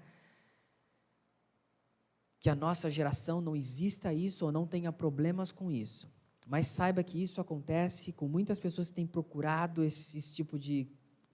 [2.38, 6.06] que a nossa geração não exista isso ou não tenha problemas com isso.
[6.46, 10.88] Mas saiba que isso acontece com muitas pessoas que têm procurado esse, esse tipo de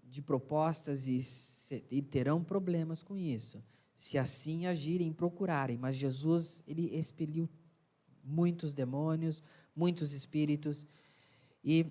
[0.09, 3.63] de propostas e, se, e, terão problemas com isso,
[3.95, 5.77] se assim agirem, procurarem.
[5.77, 7.49] Mas Jesus, ele expeliu
[8.25, 9.43] muitos demônios,
[9.75, 10.87] muitos espíritos,
[11.63, 11.87] e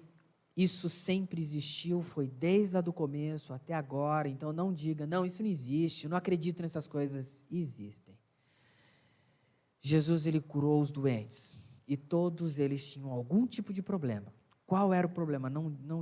[0.55, 4.27] isso sempre existiu, foi desde lá do começo até agora.
[4.27, 7.43] Então não diga, não, isso não existe, não acredito nessas coisas.
[7.51, 8.17] Existem.
[9.79, 11.57] Jesus, ele curou os doentes,
[11.87, 14.33] e todos eles tinham algum tipo de problema.
[14.65, 15.49] Qual era o problema?
[15.49, 16.01] Não, não,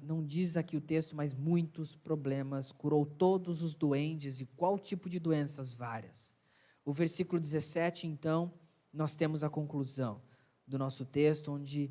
[0.00, 5.08] não diz aqui o texto, mas muitos problemas, curou todos os doentes e qual tipo
[5.08, 5.74] de doenças?
[5.74, 6.32] Várias.
[6.84, 8.52] O versículo 17, então,
[8.92, 10.22] nós temos a conclusão
[10.64, 11.90] do nosso texto, onde.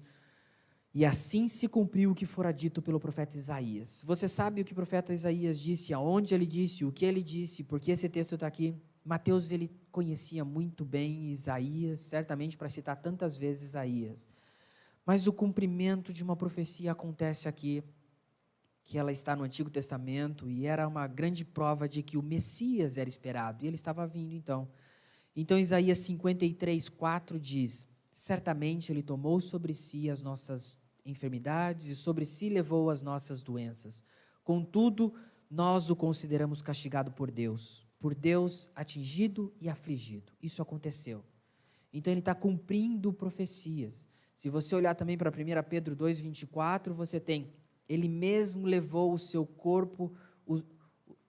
[0.93, 4.03] E assim se cumpriu o que fora dito pelo profeta Isaías.
[4.05, 7.63] Você sabe o que o profeta Isaías disse, aonde ele disse, o que ele disse,
[7.63, 8.75] porque esse texto está aqui?
[9.03, 14.27] Mateus ele conhecia muito bem Isaías, certamente para citar tantas vezes Isaías.
[15.05, 17.83] Mas o cumprimento de uma profecia acontece aqui,
[18.85, 22.97] que ela está no Antigo Testamento e era uma grande prova de que o Messias
[22.97, 24.67] era esperado e ele estava vindo então.
[25.35, 32.25] Então Isaías 53, 4 diz: Certamente ele tomou sobre si as nossas enfermidades e sobre
[32.25, 34.03] si levou as nossas doenças.
[34.43, 35.13] Contudo,
[35.49, 40.33] nós o consideramos castigado por Deus, por Deus atingido e afligido.
[40.41, 41.23] Isso aconteceu.
[41.93, 44.05] Então ele está cumprindo profecias.
[44.35, 45.33] Se você olhar também para 1
[45.69, 47.53] Pedro 2,24, você tem,
[47.87, 50.13] ele mesmo levou o seu corpo,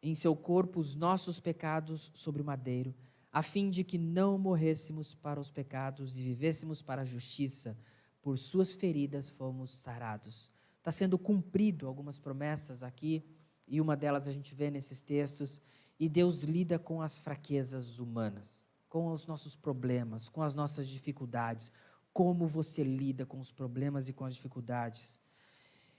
[0.02, 2.92] em seu corpo os nossos pecados sobre o madeiro,
[3.30, 7.78] a fim de que não morrêssemos para os pecados e vivêssemos para a justiça.
[8.20, 10.50] Por suas feridas fomos sarados.
[10.78, 13.24] Está sendo cumprido algumas promessas aqui,
[13.64, 15.62] e uma delas a gente vê nesses textos,
[15.98, 21.72] e Deus lida com as fraquezas humanas, com os nossos problemas, com as nossas dificuldades
[22.14, 25.20] como você lida com os problemas e com as dificuldades.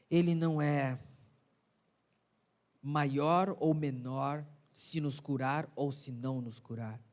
[0.09, 0.97] Ele não é
[2.81, 7.03] maior ou menor se nos curar ou se não nos curar.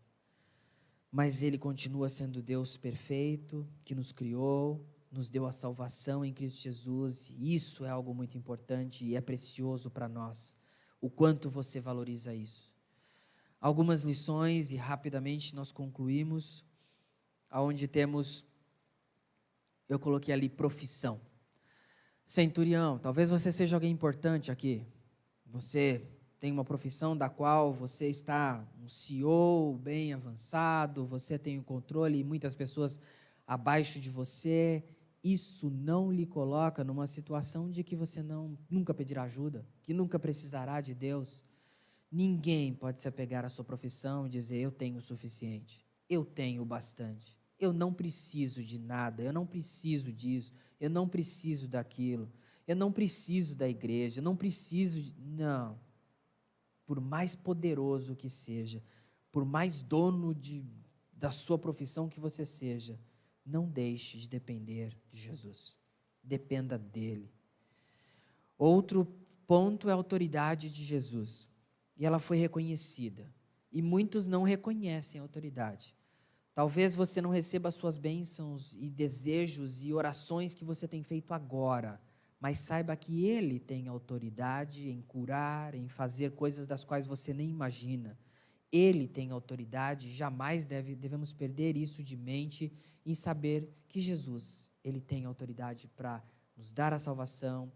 [1.10, 6.62] Mas Ele continua sendo Deus perfeito, que nos criou, nos deu a salvação em Cristo
[6.62, 10.56] Jesus, e isso é algo muito importante e é precioso para nós.
[11.00, 12.71] O quanto você valoriza isso.
[13.62, 16.64] Algumas lições e rapidamente nós concluímos,
[17.48, 18.44] aonde temos
[19.88, 21.20] eu coloquei ali profissão.
[22.24, 24.84] Centurião, talvez você seja alguém importante aqui.
[25.46, 26.04] Você
[26.40, 32.18] tem uma profissão da qual você está um CEO bem avançado, você tem o controle
[32.18, 32.98] e muitas pessoas
[33.46, 34.82] abaixo de você.
[35.22, 40.18] Isso não lhe coloca numa situação de que você não nunca pedirá ajuda, que nunca
[40.18, 41.44] precisará de Deus.
[42.12, 46.64] Ninguém pode se apegar à sua profissão e dizer eu tenho o suficiente, eu tenho
[46.64, 52.30] bastante eu não preciso de nada, eu não preciso disso, eu não preciso daquilo,
[52.66, 55.14] eu não preciso da igreja, eu não preciso de.
[55.20, 55.78] Não.
[56.84, 58.82] Por mais poderoso que seja,
[59.30, 60.64] por mais dono de,
[61.12, 62.98] da sua profissão que você seja,
[63.46, 65.78] não deixe de depender de Jesus.
[66.22, 67.30] Dependa dele.
[68.58, 69.04] Outro
[69.46, 71.48] ponto é a autoridade de Jesus.
[71.96, 73.32] E ela foi reconhecida.
[73.70, 75.96] E muitos não reconhecem a autoridade.
[76.54, 81.32] Talvez você não receba as suas bênçãos e desejos e orações que você tem feito
[81.32, 81.98] agora,
[82.38, 87.48] mas saiba que Ele tem autoridade em curar, em fazer coisas das quais você nem
[87.48, 88.18] imagina.
[88.70, 92.70] Ele tem autoridade, jamais deve, devemos perder isso de mente
[93.04, 96.22] em saber que Jesus, Ele tem autoridade para
[96.54, 97.72] nos dar a salvação,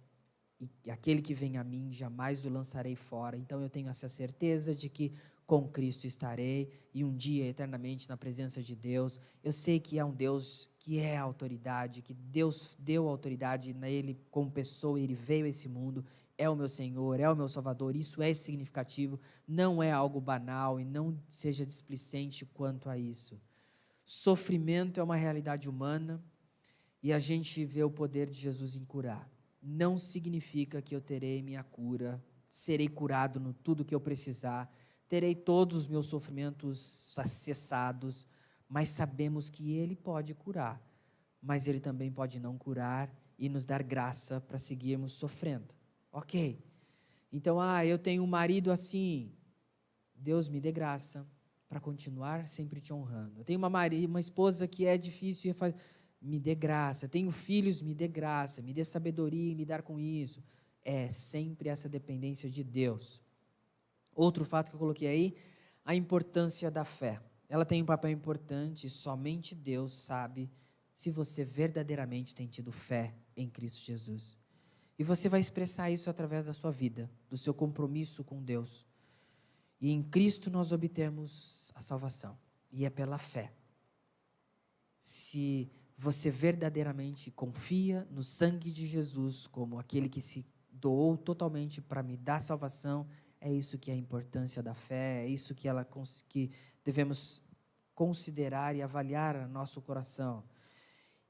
[0.60, 3.36] e aquele que vem a mim jamais o lançarei fora.
[3.36, 5.12] Então eu tenho essa certeza de que
[5.46, 9.20] com Cristo estarei e um dia eternamente na presença de Deus.
[9.44, 14.50] Eu sei que é um Deus que é autoridade, que Deus deu autoridade nele como
[14.50, 16.04] pessoa, ele veio a esse mundo,
[16.38, 17.94] é o meu Senhor, é o meu Salvador.
[17.94, 23.40] Isso é significativo, não é algo banal e não seja displicente quanto a isso.
[24.04, 26.22] Sofrimento é uma realidade humana
[27.02, 29.28] e a gente vê o poder de Jesus em curar.
[29.68, 34.72] Não significa que eu terei minha cura, serei curado no tudo que eu precisar
[35.08, 36.78] terei todos os meus sofrimentos
[37.26, 38.26] cessados,
[38.68, 40.82] mas sabemos que Ele pode curar,
[41.40, 45.74] mas Ele também pode não curar e nos dar graça para seguirmos sofrendo.
[46.10, 46.58] Ok.
[47.32, 49.32] Então, ah, eu tenho um marido assim.
[50.14, 51.26] Deus me dê graça
[51.68, 53.40] para continuar sempre te honrando.
[53.40, 55.74] Eu tenho uma, marido, uma esposa que é difícil e faz,
[56.26, 57.08] me dê graça.
[57.08, 58.60] Tenho filhos, me dê graça.
[58.60, 60.42] Me dê sabedoria em lidar com isso.
[60.84, 63.22] É sempre essa dependência de Deus.
[64.14, 65.36] Outro fato que eu coloquei aí,
[65.84, 67.20] a importância da fé.
[67.48, 70.50] Ela tem um papel importante, somente Deus sabe
[70.92, 74.36] se você verdadeiramente tem tido fé em Cristo Jesus.
[74.98, 78.86] E você vai expressar isso através da sua vida, do seu compromisso com Deus.
[79.80, 82.36] E em Cristo nós obtemos a salvação,
[82.72, 83.52] e é pela fé.
[84.98, 92.02] Se você verdadeiramente confia no sangue de Jesus como aquele que se doou totalmente para
[92.02, 93.06] me dar salvação?
[93.40, 95.86] É isso que é a importância da fé, é isso que, ela,
[96.28, 96.50] que
[96.84, 97.42] devemos
[97.94, 100.44] considerar e avaliar no nosso coração.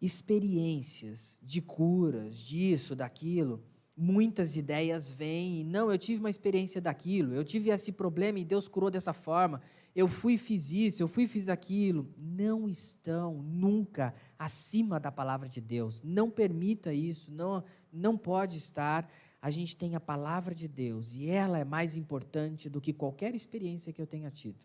[0.00, 3.62] Experiências de curas, disso, daquilo,
[3.96, 8.68] muitas ideias vêm não, eu tive uma experiência daquilo, eu tive esse problema e Deus
[8.68, 9.62] curou dessa forma,
[9.96, 12.08] eu fui fiz isso, eu fui fiz aquilo.
[12.16, 16.02] Não estão nunca acima da palavra de Deus.
[16.04, 19.10] Não permita isso, não, não pode estar
[19.46, 23.32] a gente tem a palavra de Deus e ela é mais importante do que qualquer
[23.32, 24.58] experiência que eu tenha tido.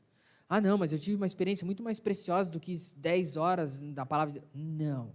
[0.49, 4.07] Ah, não, mas eu tive uma experiência muito mais preciosa do que 10 horas da
[4.07, 4.51] palavra de Deus.
[4.55, 5.13] Não.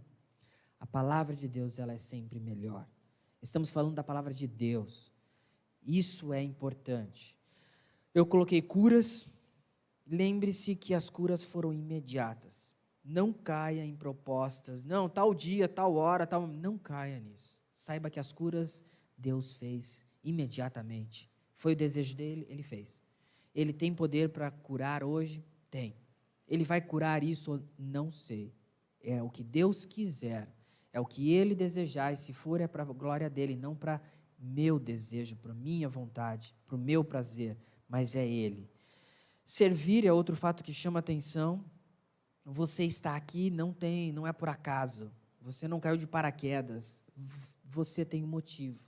[0.79, 2.87] A palavra de Deus ela é sempre melhor.
[3.43, 5.13] Estamos falando da palavra de Deus.
[5.85, 7.37] Isso é importante.
[8.15, 9.27] Eu coloquei curas.
[10.07, 12.79] Lembre-se que as curas foram imediatas.
[13.05, 14.85] Não caia em propostas.
[14.85, 16.47] Não, tal dia, tal hora, tal.
[16.47, 17.61] Não caia nisso.
[17.73, 18.85] Saiba que as curas
[19.17, 21.31] Deus fez imediatamente.
[21.57, 23.03] Foi o desejo dele, ele fez.
[23.55, 25.45] Ele tem poder para curar hoje?
[25.71, 25.97] Tem.
[26.47, 27.63] Ele vai curar isso?
[27.79, 28.55] Não sei.
[29.01, 30.53] É o que Deus quiser.
[30.93, 32.13] É o que ele desejar.
[32.13, 34.01] E se for, é para a glória dele, não para
[34.39, 37.57] meu desejo, para minha vontade, para o meu prazer.
[37.89, 38.69] Mas é ele.
[39.47, 41.65] Servir é outro fato que chama atenção.
[42.45, 45.09] Você está aqui não tem, não é por acaso.
[45.41, 47.05] Você não caiu de paraquedas.
[47.65, 48.81] Você tem um motivo.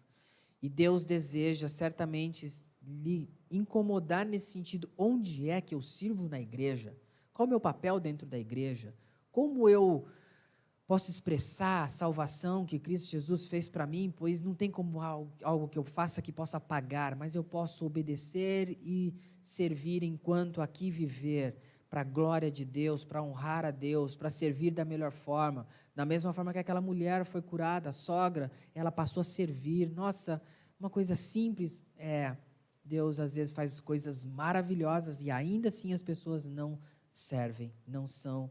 [0.61, 2.51] E Deus deseja certamente
[2.83, 4.91] lhe incomodar nesse sentido.
[4.99, 6.93] Onde é que eu sirvo na igreja?
[7.33, 8.93] Qual o meu papel dentro da igreja?
[9.31, 10.09] Como eu
[10.89, 14.11] posso expressar a salvação que Cristo Jesus fez para mim?
[14.17, 18.71] Pois não tem como algo, que eu faça que possa pagar, mas eu posso obedecer
[18.81, 21.55] e servir enquanto aqui viver
[21.91, 25.67] para a glória de Deus, para honrar a Deus, para servir da melhor forma.
[25.95, 29.91] Da mesma forma que aquela mulher foi curada, a sogra, ela passou a servir.
[29.91, 30.41] Nossa,
[30.81, 31.85] uma coisa simples.
[31.99, 32.35] É,
[32.83, 36.79] Deus às vezes faz coisas maravilhosas e ainda assim as pessoas não
[37.13, 38.51] servem, não são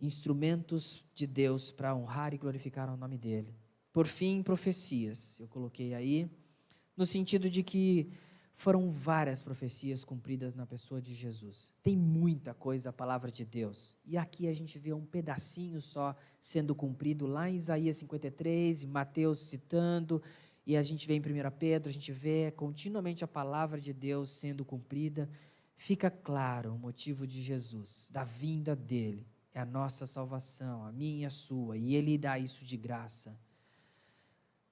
[0.00, 3.54] instrumentos de Deus para honrar e glorificar o nome dele.
[3.92, 5.38] Por fim, profecias.
[5.40, 6.30] Eu coloquei aí,
[6.96, 8.10] no sentido de que
[8.60, 11.72] foram várias profecias cumpridas na pessoa de Jesus.
[11.82, 13.96] Tem muita coisa a palavra de Deus.
[14.04, 19.38] E aqui a gente vê um pedacinho só sendo cumprido lá em Isaías 53, Mateus
[19.40, 20.22] citando,
[20.66, 21.22] e a gente vê em 1
[21.58, 25.28] Pedro, a gente vê continuamente a palavra de Deus sendo cumprida.
[25.74, 29.26] Fica claro o motivo de Jesus, da vinda dele.
[29.52, 33.36] É a nossa salvação, a minha e a sua, e ele dá isso de graça.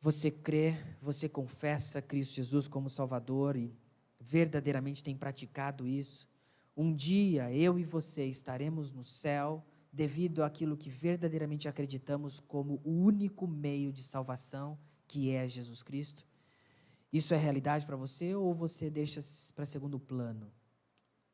[0.00, 3.74] Você crê, você confessa Cristo Jesus como Salvador e
[4.20, 6.28] verdadeiramente tem praticado isso.
[6.76, 12.90] Um dia eu e você estaremos no céu devido àquilo que verdadeiramente acreditamos como o
[12.90, 16.24] único meio de salvação, que é Jesus Cristo.
[17.12, 19.20] Isso é realidade para você ou você deixa
[19.56, 20.52] para segundo plano?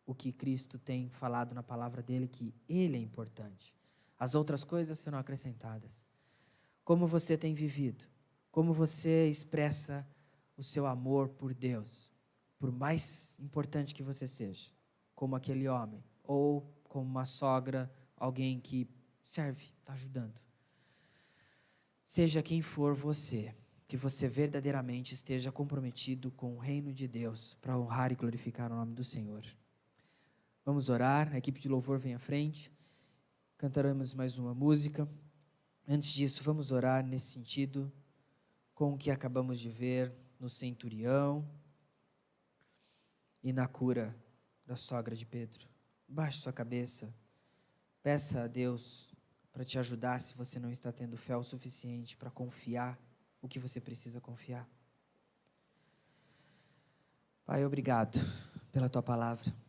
[0.07, 3.75] O que Cristo tem falado na palavra dele, que ele é importante.
[4.19, 6.05] As outras coisas serão acrescentadas.
[6.85, 8.05] Como você tem vivido?
[8.51, 10.07] Como você expressa
[10.57, 12.11] o seu amor por Deus?
[12.59, 14.71] Por mais importante que você seja,
[15.15, 18.89] como aquele homem, ou como uma sogra, alguém que
[19.23, 20.41] serve, está ajudando.
[22.03, 23.55] Seja quem for você,
[23.89, 28.77] que você verdadeiramente esteja comprometido com o reino de Deus para honrar e glorificar o
[28.77, 29.45] nome do Senhor.
[30.65, 32.73] Vamos orar, a equipe de louvor vem à frente,
[33.59, 35.07] cantaremos mais uma música.
[35.87, 37.93] Antes disso, vamos orar nesse sentido
[38.75, 40.11] com o que acabamos de ver
[40.41, 41.47] no centurião
[43.43, 44.17] e na cura
[44.65, 45.69] da sogra de Pedro.
[46.09, 47.15] Baixe sua cabeça,
[48.03, 49.15] peça a Deus
[49.53, 52.99] para te ajudar se você não está tendo fé o suficiente para confiar
[53.43, 54.67] o que você precisa confiar.
[57.45, 58.19] Pai, obrigado
[58.73, 59.64] pela tua palavra.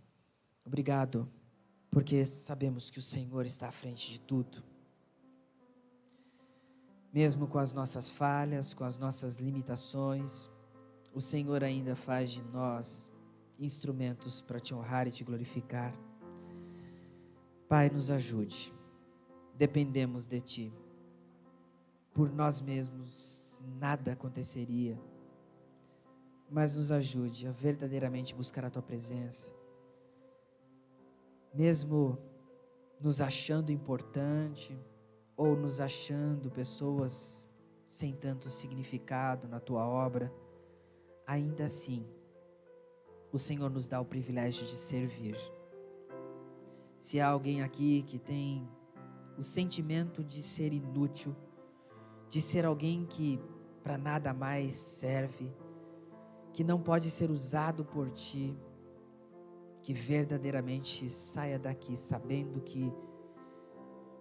[0.66, 1.30] Obrigado
[1.90, 4.64] porque sabemos que o Senhor está à frente de tudo.
[7.14, 10.50] Mesmo com as nossas falhas, com as nossas limitações,
[11.14, 13.10] o Senhor ainda faz de nós
[13.58, 15.94] instrumentos para te honrar e te glorificar.
[17.70, 18.74] Pai, nos ajude
[19.58, 20.74] dependemos de Ti.
[22.14, 25.00] Por nós mesmos nada aconteceria,
[26.50, 29.52] mas nos ajude a verdadeiramente buscar a Tua presença,
[31.56, 32.18] mesmo
[33.00, 34.78] nos achando importante
[35.38, 37.50] ou nos achando pessoas
[37.86, 40.34] sem tanto significado na Tua obra,
[41.26, 42.06] ainda assim,
[43.32, 45.38] o Senhor nos dá o privilégio de servir.
[46.98, 48.68] Se há alguém aqui que tem
[49.38, 51.36] o sentimento de ser inútil,
[52.30, 53.40] de ser alguém que
[53.84, 55.54] para nada mais serve,
[56.52, 58.58] que não pode ser usado por ti,
[59.86, 62.92] que verdadeiramente saia daqui sabendo que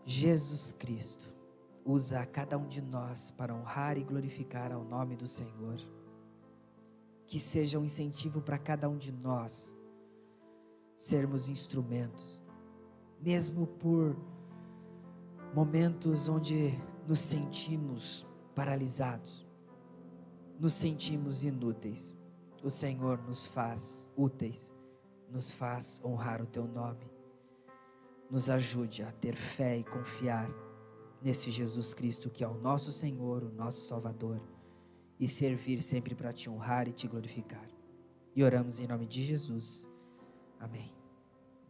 [0.04, 1.34] Jesus Cristo
[1.82, 5.78] usa cada um de nós para honrar e glorificar ao nome do Senhor.
[7.26, 9.72] Que seja um incentivo para cada um de nós
[10.98, 12.42] sermos instrumentos,
[13.18, 14.14] mesmo por
[15.54, 19.48] momentos onde nos sentimos paralisados,
[20.60, 22.14] nos sentimos inúteis.
[22.62, 24.73] O Senhor nos faz úteis,
[25.34, 27.10] nos faz honrar o teu nome.
[28.30, 30.48] Nos ajude a ter fé e confiar
[31.20, 34.40] nesse Jesus Cristo que é o nosso Senhor, o nosso Salvador,
[35.18, 37.66] e servir sempre para te honrar e te glorificar.
[38.34, 39.88] E oramos em nome de Jesus.
[40.60, 41.03] Amém.